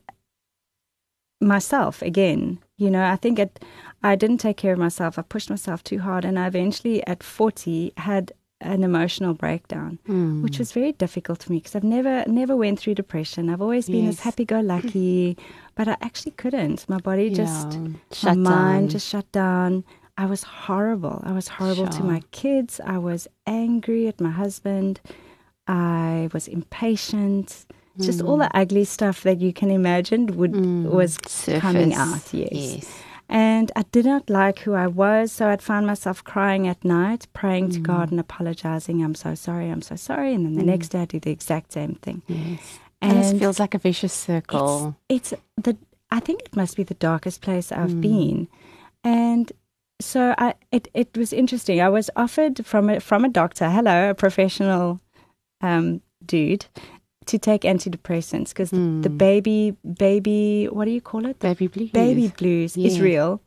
[1.39, 3.51] myself again you know i think it
[4.09, 7.21] i didn't take care of myself i pushed myself too hard and i eventually at
[7.23, 8.31] 40 had
[8.73, 10.41] an emotional breakdown Mm.
[10.43, 13.49] which was very difficult for me because I've never never went through depression.
[13.49, 14.13] I've always been Yes.
[14.17, 15.35] as happy-go-lucky,
[15.77, 16.79] but I actually couldn't.
[16.93, 19.71] My body just, Yeah, my shut mind just shut down.
[20.23, 21.17] I was horrible.
[21.29, 22.73] I was horrible to my kids.
[22.95, 24.93] I was angry at my husband.
[25.67, 27.65] I was impatient.
[27.99, 28.43] Just all Mm.
[28.49, 31.17] the ugly stuff that you can imagine would was
[31.59, 32.33] coming out.
[32.33, 32.49] Yes.
[32.51, 32.85] Yes.
[33.27, 37.27] And I did not like who I was, so I'd find myself crying at night,
[37.33, 37.83] praying to Mm.
[37.83, 39.01] God and apologizing.
[39.03, 40.33] I'm so sorry, I'm so sorry.
[40.33, 42.21] And then the next day I do the exact same thing.
[42.27, 42.79] Yes.
[43.01, 44.95] And, And it feels like a vicious circle.
[45.09, 45.77] It's, it's the
[46.13, 48.01] I think it must be the darkest place I've Mm.
[48.01, 48.47] been.
[49.03, 49.51] And
[50.01, 51.79] so I it, it was interesting.
[51.81, 54.99] I was offered from a from a doctor, hello, a professional
[55.61, 56.65] um, dude,
[57.25, 59.17] to take antidepressants because the, the Mm.
[59.17, 61.39] baby baby what do you call it?
[61.39, 61.91] Baby blues.
[61.91, 63.41] baby blues is real.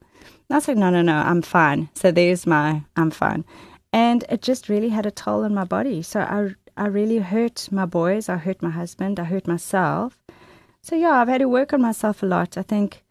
[0.48, 1.88] And I was like, no, no, no, I'm fine.
[1.94, 3.44] So there's my, I'm fine.
[3.92, 6.02] And it just really had a toll on my body.
[6.02, 8.28] So I, I really hurt my boys.
[8.28, 9.18] I hurt my husband.
[9.18, 10.18] I hurt myself.
[10.82, 12.58] So yeah, I've had to work on myself a lot.
[12.58, 13.02] I think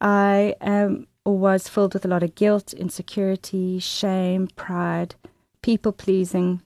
[0.00, 5.14] I um, was filled with a lot of guilt, insecurity, shame, pride,
[5.62, 6.62] people pleasing.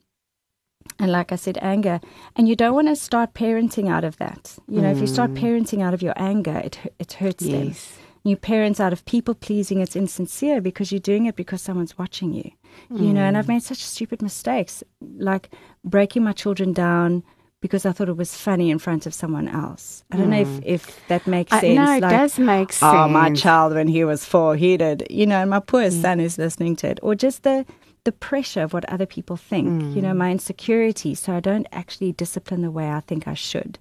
[0.99, 2.01] And like I said, anger.
[2.37, 4.57] And you don't want to start parenting out of that.
[4.69, 5.39] You know, if you start mm.
[5.41, 7.75] parenting out of your anger, it, it hurts them.
[8.23, 12.33] You parents out of people pleasing it's insincere because you're doing it because someone's watching
[12.33, 12.51] you.
[12.91, 13.55] You know and i've mm.
[13.55, 14.83] made such stupid mistakes
[15.19, 15.49] like
[15.85, 17.23] breaking my children down
[17.61, 20.03] because i thought it was funny in front of someone else.
[20.11, 20.63] I don't know if, mm.
[20.65, 22.93] if that makes Uh, sense no, it like, does make sense.
[22.93, 26.37] oh my child when he was four he did you know my poor son is
[26.37, 26.99] listening to it.
[27.03, 27.65] Or just the
[28.05, 32.13] the pressure of what other people think you know my insecurity so i don't actually
[32.13, 33.79] discipline the way i think i should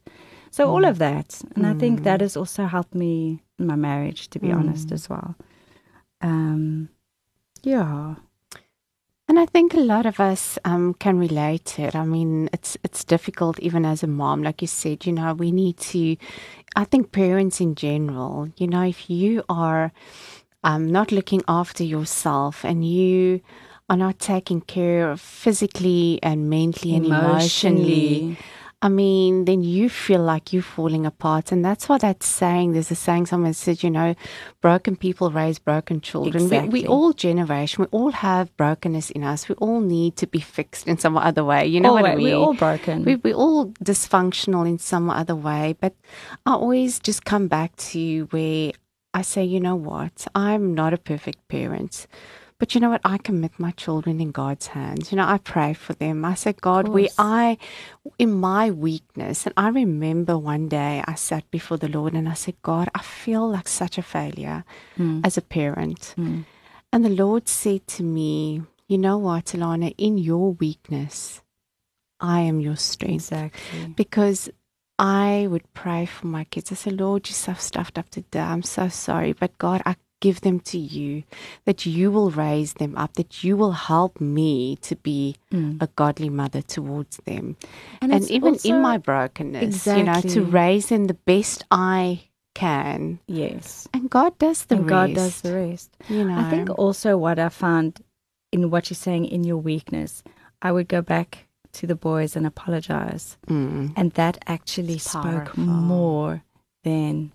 [0.52, 4.30] so all of that and i think that has also helped me in my marriage
[4.30, 5.36] to be honest as well
[6.22, 6.90] um
[7.64, 8.16] yeah
[9.30, 11.96] And I think a lot of us um, can relate to it.
[11.96, 15.06] I mean, it's it's difficult even as a mom, like you said.
[15.06, 16.18] You know, we need to.
[16.76, 18.50] I think parents in general.
[18.58, 19.92] You know, if you are
[20.64, 23.40] um, not looking after yourself and you
[23.90, 28.38] are not taking care of physically and mentally and emotionally,
[28.82, 31.54] I mean, then you feel like you're falling apart.
[31.54, 32.74] And that's what that's saying.
[32.74, 34.14] There's a saying someone said, you know,
[34.60, 36.50] broken people raise broken children.
[36.50, 36.82] We, Exactly.
[36.82, 39.48] we all generation, we all have brokenness in us.
[39.48, 41.66] We all need to be fixed in some other way.
[41.66, 42.26] You know what I mean?
[42.26, 45.78] we're all broken we, we're all dysfunctional in some other way.
[45.80, 45.96] But
[46.46, 48.74] I always just come back to where
[49.14, 50.28] I say, you know what?
[50.36, 52.06] I'm not a perfect parent.
[52.64, 53.02] But you know what?
[53.04, 55.12] I commit my children in God's hands.
[55.12, 56.24] You know, I pray for them.
[56.24, 57.58] I say, God, we I,
[58.18, 62.36] in my weakness, and I remember one day I sat before the Lord and I
[62.36, 64.64] said, God, I feel like such a failure
[64.98, 65.26] Mm.
[65.26, 66.16] as a parent.
[66.16, 71.42] And the Lord said to me, You know what, Alana, in your weakness,
[72.22, 73.34] I am your strength.
[73.34, 73.94] Exactly.
[73.98, 74.50] Because
[74.98, 76.72] I would pray for my kids.
[76.72, 78.40] I said, Lord, you're so stuffed up today.
[78.40, 79.34] I'm so sorry.
[79.34, 81.24] But God, I give them to you,
[81.68, 85.36] that you will raise them up, that you will help me to be
[85.84, 87.58] a godly mother towards them.
[88.02, 92.24] And And, even in my brokenness, you know, to raise them the best I
[92.56, 93.20] can.
[93.28, 93.88] Yes.
[93.94, 94.96] And God does the and rest.
[94.96, 95.90] God does the rest.
[96.08, 98.00] You know, I think also what I found
[98.56, 100.24] in what you're saying in your weakness,
[100.62, 103.36] I would go back to the boys and apologize.
[103.50, 103.92] Mm.
[103.98, 105.64] And that actually It's spoke powerful.
[105.66, 106.44] more
[106.86, 107.33] than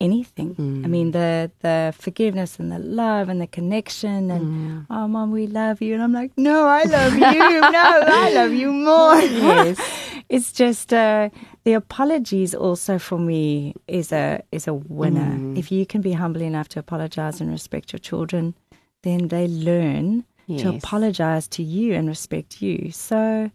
[0.00, 0.54] anything.
[0.54, 0.84] Mm.
[0.84, 4.86] I mean, the the forgiveness and the love and the connection and Mm.
[4.90, 5.94] oh, mom, we love you.
[5.94, 7.60] And I'm like, no, I love you.
[7.60, 9.16] no, I love you more.
[9.20, 9.78] Yes.
[10.28, 11.30] it's just uh,
[11.64, 15.32] the apologies also for me is a is a winner.
[15.36, 15.58] Mm.
[15.58, 18.54] If you can be humble enough to apologize and respect your children,
[19.02, 20.24] then they learn
[20.58, 22.92] to apologize to you and respect you.
[22.92, 23.50] So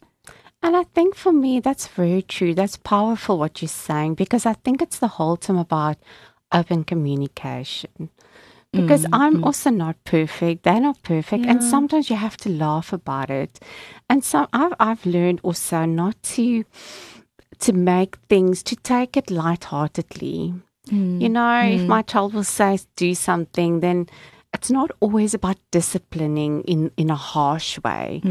[0.64, 2.54] And I think for me, that's very true.
[2.54, 5.98] That's powerful what you're saying because I think it's the whole time about
[6.52, 8.10] open communication.
[8.74, 9.46] Because mm, I'm mm.
[9.46, 10.64] also not perfect.
[10.64, 11.46] They're not perfect.
[11.46, 13.60] And sometimes you have to laugh about it.
[14.10, 16.64] And so I've, I've learned also not to
[17.60, 20.54] to make things to take it lightheartedly.
[20.90, 24.08] You mm, know, if my child will say do something, then
[24.54, 28.22] it's not always about disciplining in, in a harsh way.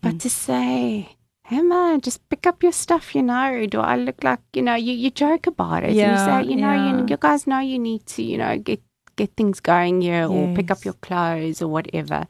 [0.00, 1.16] But to say,
[1.48, 3.66] hey man, just pick up your stuff, you know.
[3.66, 5.92] Do I look like, you know, you, you joke about it.
[5.92, 6.98] Yeah, and you say, you know, yeah.
[6.98, 8.82] you, you guys know you need to, you know, get
[9.16, 12.26] get things going here or pick up your clothes or whatever.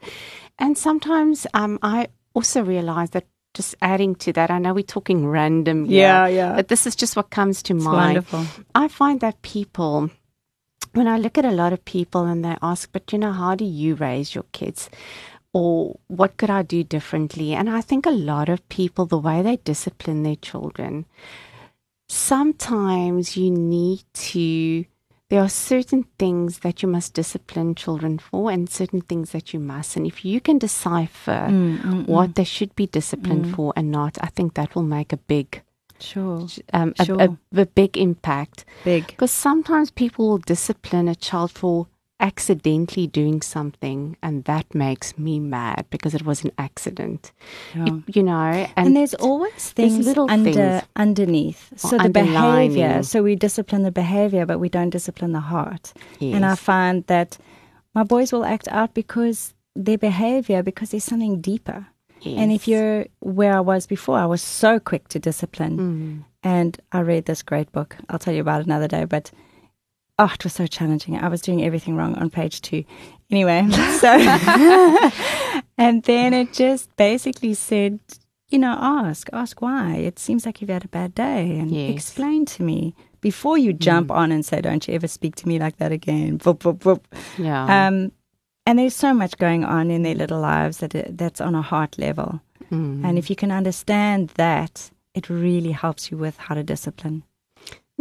[0.57, 5.27] And sometimes um I also realize that just adding to that, I know we're talking
[5.27, 6.55] random here, Yeah, yeah.
[6.55, 7.97] but this is just what comes to it's mind.
[7.97, 8.45] wonderful.
[8.75, 10.11] I find that people,
[10.93, 13.55] when I look at a lot of people and they ask, but you know, how
[13.55, 14.89] do you raise your kids?
[15.53, 17.53] Or what could I do differently?
[17.53, 21.05] And I think a lot of people, the way they discipline their children,
[22.07, 24.85] sometimes you need to,
[25.29, 29.59] there are certain things that you must discipline children for and certain things that you
[29.59, 29.95] must.
[29.95, 34.27] And if you can decipher Mm, what they should be disciplined for and not, I
[34.27, 35.61] think that will make a big,
[35.99, 36.47] Sure.
[36.73, 38.65] um, a, a, a big impact.
[38.83, 39.07] Big.
[39.07, 41.87] Because sometimes people will discipline a child for
[42.19, 47.31] accidentally doing something, and that makes me mad because it was an accident.
[47.75, 47.85] Yeah.
[47.85, 48.33] You, you know,
[48.75, 50.83] And, and, there's always there's things little under things.
[50.95, 51.71] underneath.
[51.75, 53.03] So the behavior.
[53.03, 55.93] So we discipline the behavior, but we don't discipline the heart.
[56.19, 56.35] yes.
[56.35, 57.37] And I find that
[57.95, 61.87] my boys will act out because their behavior, because there's something deeper.
[62.21, 62.37] yes.
[62.37, 65.77] And if you're where I was before, I was so quick to discipline.
[65.77, 66.25] Mm.
[66.43, 67.95] And I read this great book.
[68.09, 69.31] I'll tell you about it another day, but
[70.19, 71.17] oh, it was so challenging.
[71.17, 72.83] I was doing everything wrong on page two.
[73.31, 73.67] Anyway,
[73.99, 74.09] so
[75.77, 77.99] and then it just basically said,
[78.49, 79.95] you know, ask, ask why.
[79.95, 81.91] It seems like you've had a bad day and Yes.
[81.93, 85.59] explain to me before you jump on and say, Don't you ever speak to me
[85.59, 86.37] like that again.
[86.39, 87.01] Boop, boop, boop.
[87.37, 88.11] yeah, Um,
[88.65, 91.61] and there's so much going on in their little lives that it, that's on a
[91.61, 92.41] heart level.
[92.71, 93.03] Mm.
[93.05, 97.23] And if you can understand that, it really helps you with how to discipline.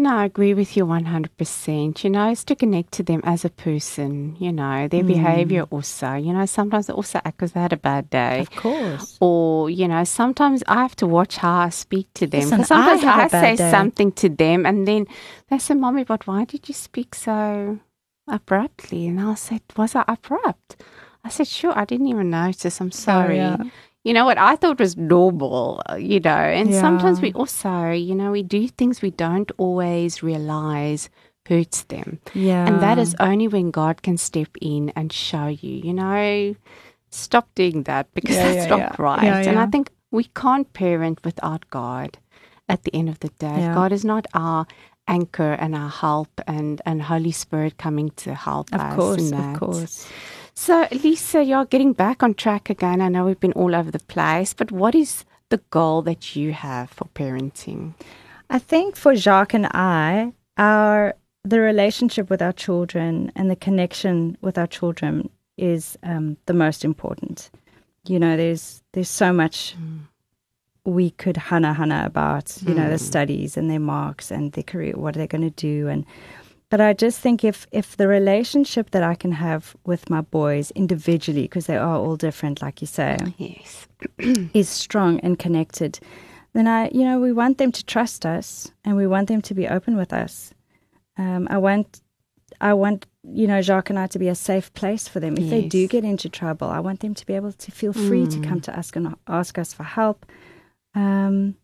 [0.01, 2.05] No, I agree with you 100%.
[2.05, 5.09] You know, it's to connect to them as a person, you know, their Mm.
[5.09, 6.15] behavior also.
[6.15, 8.39] You know, sometimes they also act because they had a bad day.
[8.39, 9.19] Of course.
[9.21, 12.49] Or, you know, sometimes I have to watch how I speak to them.
[12.49, 13.71] Because sometimes I have I, a bad say day.
[13.73, 15.09] something to them and then
[15.51, 17.81] they say, Mommy, but why did you speak so
[18.29, 19.09] abruptly?
[19.09, 20.77] And I'll say, Was I abrupt?
[21.25, 22.81] I said, Sure, I didn't even notice.
[22.81, 23.39] I'm sorry.
[23.39, 23.57] yeah.
[24.09, 28.15] You know what I thought was normal, uh, you know, and sometimes we also, you
[28.21, 31.11] know, we do things we don't always realize
[31.49, 32.19] hurts them.
[32.35, 32.67] Yeah.
[32.67, 36.55] And that is only when God can step in and show you, you know,
[37.11, 38.97] stop doing that because Yeah, that's yeah, not yeah.
[39.09, 39.23] right.
[39.25, 42.11] Yeah, And I think we can't parent without God
[42.69, 43.59] at the end of the day.
[43.61, 43.75] Yeah.
[43.75, 44.67] God is not our
[45.07, 48.95] anchor and our help and, and Holy Spirit coming to help Of us.
[48.97, 50.07] course, of course.
[50.61, 53.01] So, Leesa, you're getting back on track again.
[53.01, 56.53] I know we've been all over the place, but what is the goal that you
[56.53, 57.95] have for parenting?
[58.51, 61.15] I think for Jacques and I, our
[61.45, 66.85] the relationship with our children and the connection with our children is um, the most
[66.85, 67.53] important.
[68.09, 69.77] You know, there's there's so much
[70.85, 72.61] we could hana hana about.
[72.63, 75.51] You know, the studies and their marks and their career, what are they going to
[75.51, 76.05] do, and
[76.71, 80.71] but I just think if if the relationship that I can have with my boys
[80.73, 83.87] individually, because they are all different, like you say, Yes.
[84.55, 85.99] is strong and connected,
[86.53, 89.55] then I, you know, we want them to trust us and we want them to
[89.55, 90.53] be open with us.
[91.17, 92.01] Um, I want,
[92.61, 95.37] I want, you know, Jacques and I to be a safe place for them.
[95.37, 98.27] If they do get into trouble, I want them to be able to feel free
[98.27, 100.27] to come to us and ask us for help.
[100.95, 101.57] Um,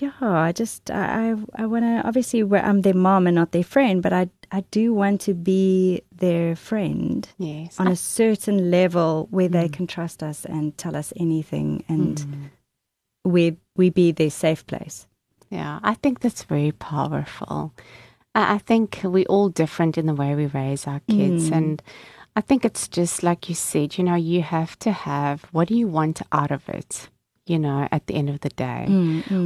[0.00, 3.52] yeah, I just, I, I, I want to, obviously, we're- I'm their mom and not
[3.52, 7.78] their friend, but I, I do want to be their friend Yes.
[7.78, 9.72] on a certain level where they mm.
[9.72, 12.50] can trust us and tell us anything and mm.
[13.24, 15.06] we we be their safe place.
[15.50, 17.72] Yeah, I think that's very powerful.
[18.34, 21.50] I I think we're all different in the way we raise our kids.
[21.50, 21.56] Mm.
[21.56, 21.82] And
[22.36, 25.74] I think it's just like you said, you know, you have to have what do
[25.74, 27.08] you want out of it,
[27.50, 28.86] you know, at the end of the day?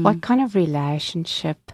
[0.02, 1.72] What kind of relationship?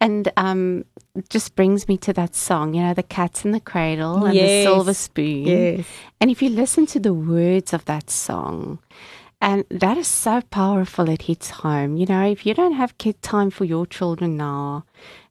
[0.00, 0.84] And um,
[1.30, 4.62] just brings me to that song, you know, The Cat's in the Cradle and the
[4.64, 5.46] Silver Spoon.
[5.46, 5.86] Yes.
[6.20, 8.78] And if you listen to the words of that song,
[9.40, 11.96] and that is so powerful, it hits home.
[11.96, 14.84] You know, if you don't have kid time for your children now,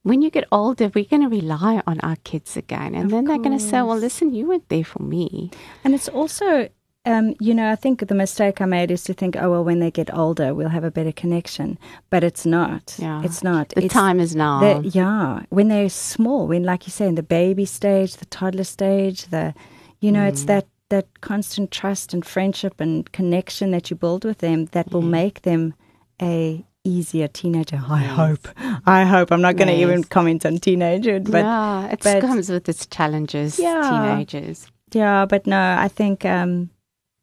[0.03, 2.93] when you get older, we're going to rely on our kids again.
[2.93, 5.49] And then they're going to say, well, listen, you weren't there for me.
[5.83, 6.69] And it's also,
[7.05, 9.79] um, you know, I think the mistake I made is to think, oh well, when
[9.79, 11.77] they get older, we'll have a better connection.
[12.09, 12.95] But it's not.
[12.97, 13.21] Yeah.
[13.23, 13.69] It's not.
[13.69, 14.59] The it's time is now.
[14.81, 18.63] the- yeah, when they're small, when like you say, in the baby stage, the toddler
[18.63, 19.53] stage, the,
[19.99, 24.37] you know, it's that that constant trust and friendship and connection that you build with
[24.37, 25.73] them that will make them
[26.21, 27.81] a easier teenager.
[27.89, 28.47] I hope.
[28.85, 29.31] I hope.
[29.31, 29.81] I'm not going to Yes.
[29.81, 33.81] even comment on teenagerhood, but yeah, it but- comes with its challenges, Yeah.
[33.89, 34.67] teenagers.
[34.93, 36.69] Yeah, but no, I think, um,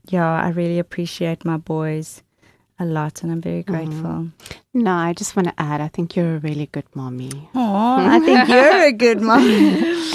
[0.08, 2.22] yeah, I really appreciate my boys
[2.78, 3.72] a lot, and I'm very mm-hmm.
[3.72, 4.28] grateful.
[4.74, 7.48] No, I just want to add, I think you're a really good mommy.
[7.54, 9.42] Oh, I think you're a good mom,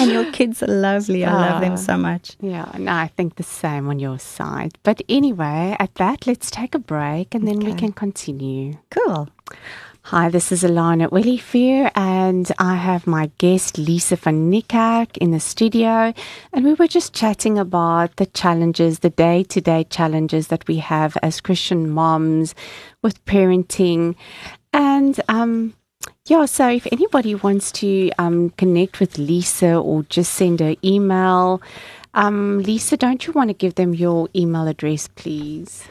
[0.00, 1.24] and your kids are lovely.
[1.24, 1.76] I love them ah.
[1.76, 2.36] so much.
[2.40, 4.78] Yeah, no, I think the same on your side.
[4.82, 8.74] But anyway, at that, let's take a break and then we can continue.
[8.90, 9.28] Cool.
[10.10, 15.38] Hi, this is Alana Olivier, and I have my guest Leesa van Niekerk in the
[15.38, 16.14] studio.
[16.50, 20.78] And we were just chatting about the challenges, the day to day challenges that we
[20.78, 22.54] have as Christian moms
[23.02, 24.16] with parenting.
[24.72, 25.74] And um,
[26.24, 31.60] yeah, so if anybody wants to um, connect with Leesa or just send her email,
[32.14, 35.84] um, Leesa, don't you want to give them your email address, please?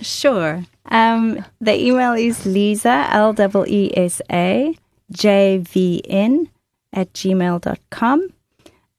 [0.00, 0.64] Sure.
[0.88, 3.34] Um, the email is Leesa, L
[3.66, 4.76] E E S A,
[5.10, 6.48] J V N,
[6.92, 8.28] at gmail.com.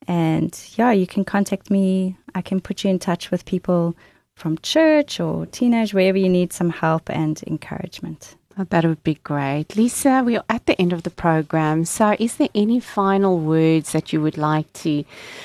[0.07, 2.15] And yeah, you can contact me.
[2.33, 3.95] I can put you in touch with people
[4.35, 8.36] from church or teenage, wherever you need some help and encouragement.
[8.59, 9.67] Oh, that would be great.
[9.69, 11.85] Leesa, we are at the end of the program.
[11.85, 15.03] So, is there any final words that you would like to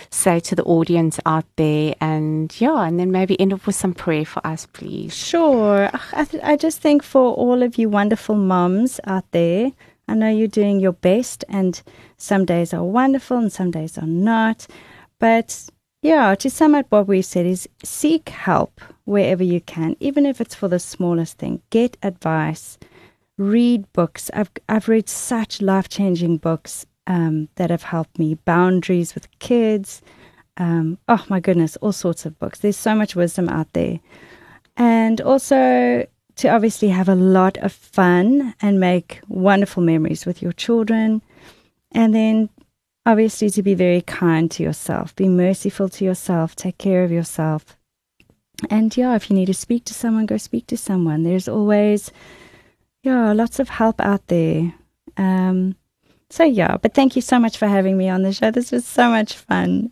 [0.08, 1.94] say to the audience out there?
[2.00, 5.14] And yeah, and then maybe end up with some prayer for us, please.
[5.14, 5.90] Sure.
[6.14, 9.72] I, th- I just think for all of you wonderful mums out there,
[10.08, 11.82] I know you're doing your best, and
[12.16, 14.66] some days are wonderful and some days are not.
[15.18, 15.68] But
[16.00, 20.40] yeah, to sum up what we've said is seek help wherever you can, even if
[20.40, 21.62] it's for the smallest thing.
[21.70, 22.78] Get advice,
[23.38, 24.30] read books.
[24.34, 28.34] I've I've read such life changing books um, that have helped me.
[28.34, 30.02] Boundaries with kids.
[30.58, 32.58] Um, oh my goodness, all sorts of books.
[32.58, 34.00] There's so much wisdom out there
[34.76, 36.06] and also
[36.36, 41.22] to obviously have a lot of fun and make wonderful memories with your children.
[41.92, 42.48] And then
[43.04, 47.76] obviously to be very kind to yourself, be merciful to yourself, take care of yourself.
[48.70, 51.22] And yeah, if you need to speak to someone, go speak to someone.
[51.22, 52.10] There's always,
[53.02, 54.72] yeah, lots of help out there.
[55.16, 55.76] Um,
[56.30, 58.50] so yeah, but thank you so much for having me on the show.
[58.50, 59.90] This was so much fun.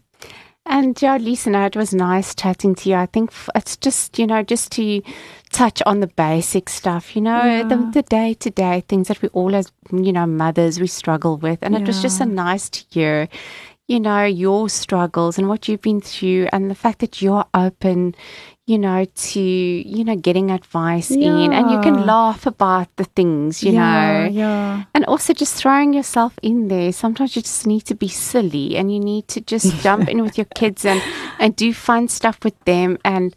[0.67, 2.95] And yeah, Leesa, no, it was nice chatting to you.
[2.95, 5.03] I think it's just, you know, just to
[5.51, 7.63] touch on the basic stuff, you know, Yeah.
[7.65, 11.59] the, the day-to-day things that we all as, you know, mothers, we struggle with.
[11.63, 13.29] And it was just so nice to hear,
[13.89, 18.15] you know, your struggles and what you've been through and the fact that you're open,
[18.71, 23.65] you know, to, you know, getting advice in and you can laugh about the things,
[23.65, 24.29] you yeah, know.
[24.29, 24.85] yeah.
[24.95, 26.93] And also just throwing yourself in there.
[26.93, 30.39] Sometimes you just need to be silly and you need to just jump in with
[30.39, 31.03] your kids and,
[31.41, 32.97] and do fun stuff with them.
[33.05, 33.35] And,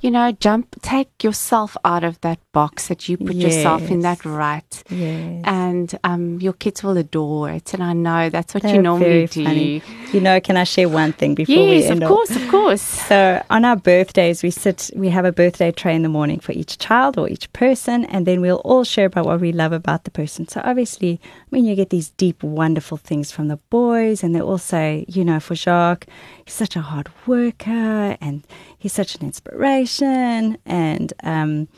[0.00, 4.24] you know, jump, take yourself out of that box that you put yourself in that
[4.24, 4.82] rut.
[4.90, 5.42] Yes.
[5.46, 7.72] And um, your kids will adore it.
[7.74, 9.44] And I know that's what you They're normally do.
[9.44, 9.82] funny.
[10.12, 12.16] You know, can I share one thing before we Yes, end of off?
[12.16, 12.82] course, of course.
[12.82, 16.52] So on our birthdays, we sit, we have a birthday tray in the morning for
[16.52, 20.04] each child or each person, and then we'll all share about what we love about
[20.04, 20.46] the person.
[20.46, 24.40] So obviously, I mean, you get these deep, wonderful things from the boys, and they
[24.40, 26.06] all say, you know, for Jacques,
[26.46, 28.46] he's such a hard worker, and
[28.78, 31.68] he's such an inspiration, and um,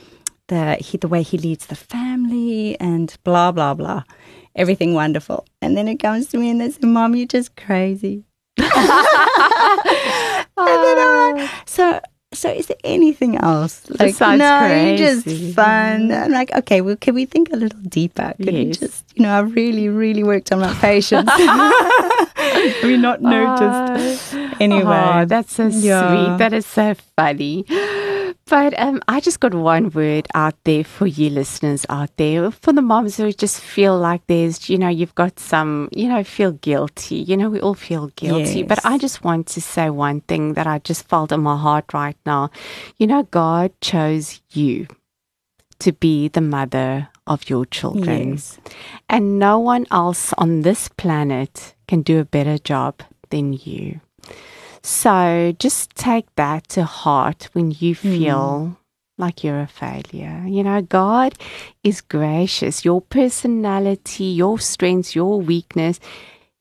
[0.47, 4.05] the he, the way he leads the family, and blah blah blah,
[4.55, 5.45] everything wonderful.
[5.61, 8.25] And then it comes to me, and they say, "Mom, you're just crazy."
[10.61, 12.01] And then I'm like, so,
[12.33, 13.89] so is there anything else?
[13.89, 15.05] Like, Besides no, crazy.
[15.05, 16.12] just fun.
[16.12, 18.35] I'm like, okay, well, can we think a little deeper?
[18.43, 21.31] Can we just, you know, I really, really worked on my patience.
[22.83, 24.35] we not noticed?
[24.35, 26.09] Uh, anyway, Oh, that's so yeah.
[26.09, 26.39] sweet.
[26.39, 27.64] That is so funny.
[28.49, 32.73] But um, I just got one word out there for you listeners out there, for
[32.73, 36.53] the moms who just feel like there's, you know, you've got some, you know, feel
[36.53, 37.17] guilty.
[37.17, 38.63] You know, we all feel guilty.
[38.63, 41.93] But I just want to say one thing that I just felt in my heart
[41.93, 42.51] right now.
[42.97, 44.87] You know, God chose you
[45.81, 48.31] to be the mother of your children.
[48.33, 48.59] Yes.
[49.09, 54.01] And no one else on this planet can do a better job than you.
[54.83, 58.12] So just take that to heart when you hmm.
[58.12, 58.79] feel
[59.18, 60.45] like you're a failure.
[60.47, 61.35] You know, God
[61.83, 62.85] is gracious.
[62.85, 65.99] Your personality, your strengths, your weakness,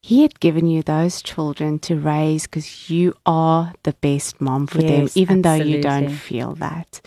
[0.01, 4.79] He had given you those children to raise because you are the best mom for
[4.79, 7.01] them, Yes, even though you don't feel that.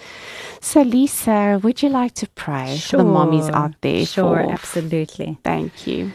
[0.61, 3.57] So, Leesa, would you like to pray for the mommies Sure.
[3.57, 4.07] out there?
[4.07, 5.39] Sure, for- absolutely.
[5.43, 6.13] Thank you.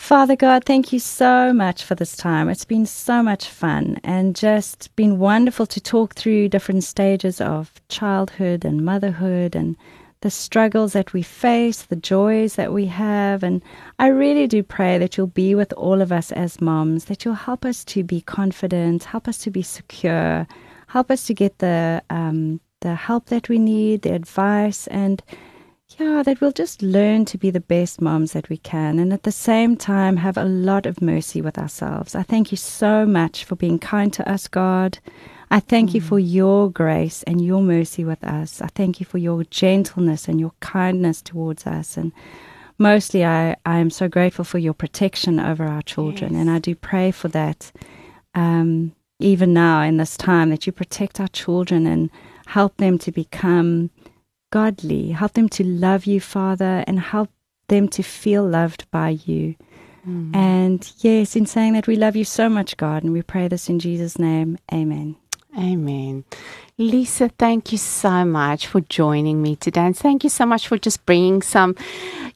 [0.00, 2.48] Father God, thank you so much for this time.
[2.48, 7.80] It's been so much fun and just been wonderful to talk through different stages of
[7.88, 9.76] childhood and motherhood and
[10.22, 13.44] the struggles that we face, the joys that we have.
[13.44, 13.62] And
[14.00, 17.34] I really do pray that you'll be with all of us as moms, that you'll
[17.34, 20.48] help us to be confident, help us to be secure,
[20.88, 25.22] help us to get the, um, the help that we need, the advice, and
[25.98, 29.24] yeah, that we'll just learn to be the best moms that we can and at
[29.24, 32.14] the same time have a lot of mercy with ourselves.
[32.14, 34.98] I thank you so much for being kind to us, God.
[35.50, 38.62] I thank you for your grace and your mercy with us.
[38.62, 41.96] I thank you for your gentleness and your kindness towards us.
[41.96, 42.12] And
[42.78, 46.36] mostly, I, I am so grateful for your protection over our children.
[46.36, 47.72] And I do pray for that
[48.36, 52.10] um, even now in this time that you protect our children and
[52.46, 53.90] help them to become
[54.50, 55.10] godly.
[55.10, 57.30] Help them to love you, Father, and help
[57.68, 59.54] them to feel loved by you.
[60.06, 60.34] Mm.
[60.34, 63.68] And yes, in saying that, we love you so much, God, and we pray this
[63.68, 64.58] in Jesus' name.
[64.72, 65.16] Amen.
[65.58, 66.24] Amen.
[66.78, 69.82] Leesa, thank you so much for joining me today.
[69.82, 71.76] And thank you so much for just bringing some,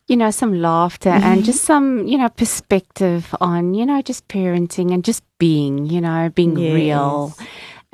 [0.07, 1.45] you know, some laughter and mm-hmm.
[1.45, 6.31] just some, you know, perspective on, you know, just parenting and just being, you know,
[6.35, 7.35] being real.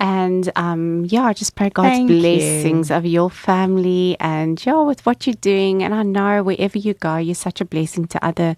[0.00, 0.06] Yes.
[0.06, 2.20] And um, yeah, I just pray God's Thank you.
[2.20, 5.82] blessings over your family and yeah, with what you're doing.
[5.82, 8.56] And I know wherever you go, you're such a blessing to other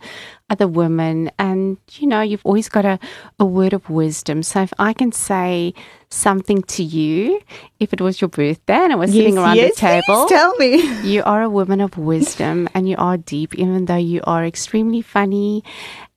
[0.51, 1.31] other women.
[1.39, 2.99] And you know, you've always got a,
[3.41, 4.43] a word of wisdom.
[4.43, 5.75] So if I can say
[6.11, 7.41] something to you,
[7.81, 10.83] if it was your birthday and I was sitting around the table, tell me.
[11.03, 15.03] you are a woman of wisdom and you are deep, even though you are extremely
[15.03, 15.65] funny.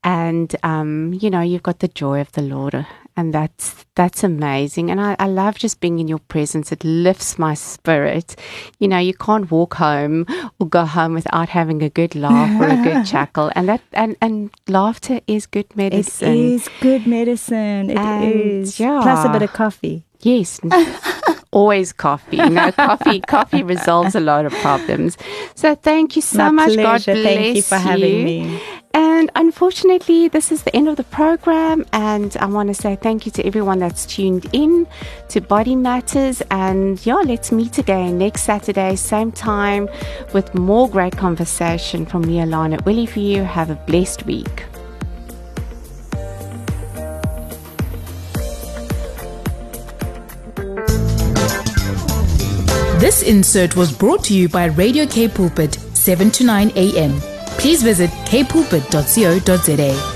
[0.03, 2.85] And, um, you know, you've got the joy of the Lord.
[3.17, 4.91] And that's that's amazing.
[4.91, 6.71] And I, I love just being in your presence.
[6.73, 8.35] It lifts my spirit.
[8.77, 10.25] You know, you can't walk home
[10.59, 13.51] or go home without having a good laugh or a good chuckle.
[13.55, 16.35] And that and, and laughter is good medicine.
[16.35, 17.89] is good medicine.
[17.89, 18.99] It is And, yeah.
[19.01, 20.03] Plus a bit of coffee.
[20.21, 20.59] Yes.
[21.51, 22.35] Always coffee.
[22.37, 25.17] No, coffee coffee resolves a lot of problems.
[25.55, 26.75] So thank you so My much.
[26.75, 28.25] God bless Thank you for having you.
[28.25, 28.61] me.
[28.95, 31.85] And unfortunately, this is the end of the program.
[31.91, 34.87] And I want to say thank you to everyone that's tuned in
[35.27, 36.41] to Body Matters.
[36.49, 39.89] And yeah, let's meet again next Saturday, same time,
[40.33, 43.43] with more great conversation from me, Alana Willie, for you.
[43.43, 44.65] Have a blessed week.
[53.01, 57.34] This insert was brought to you by Radio K Pulpit, 7 to 9 a.m.
[57.57, 60.14] Please visit kpulpit.co.za.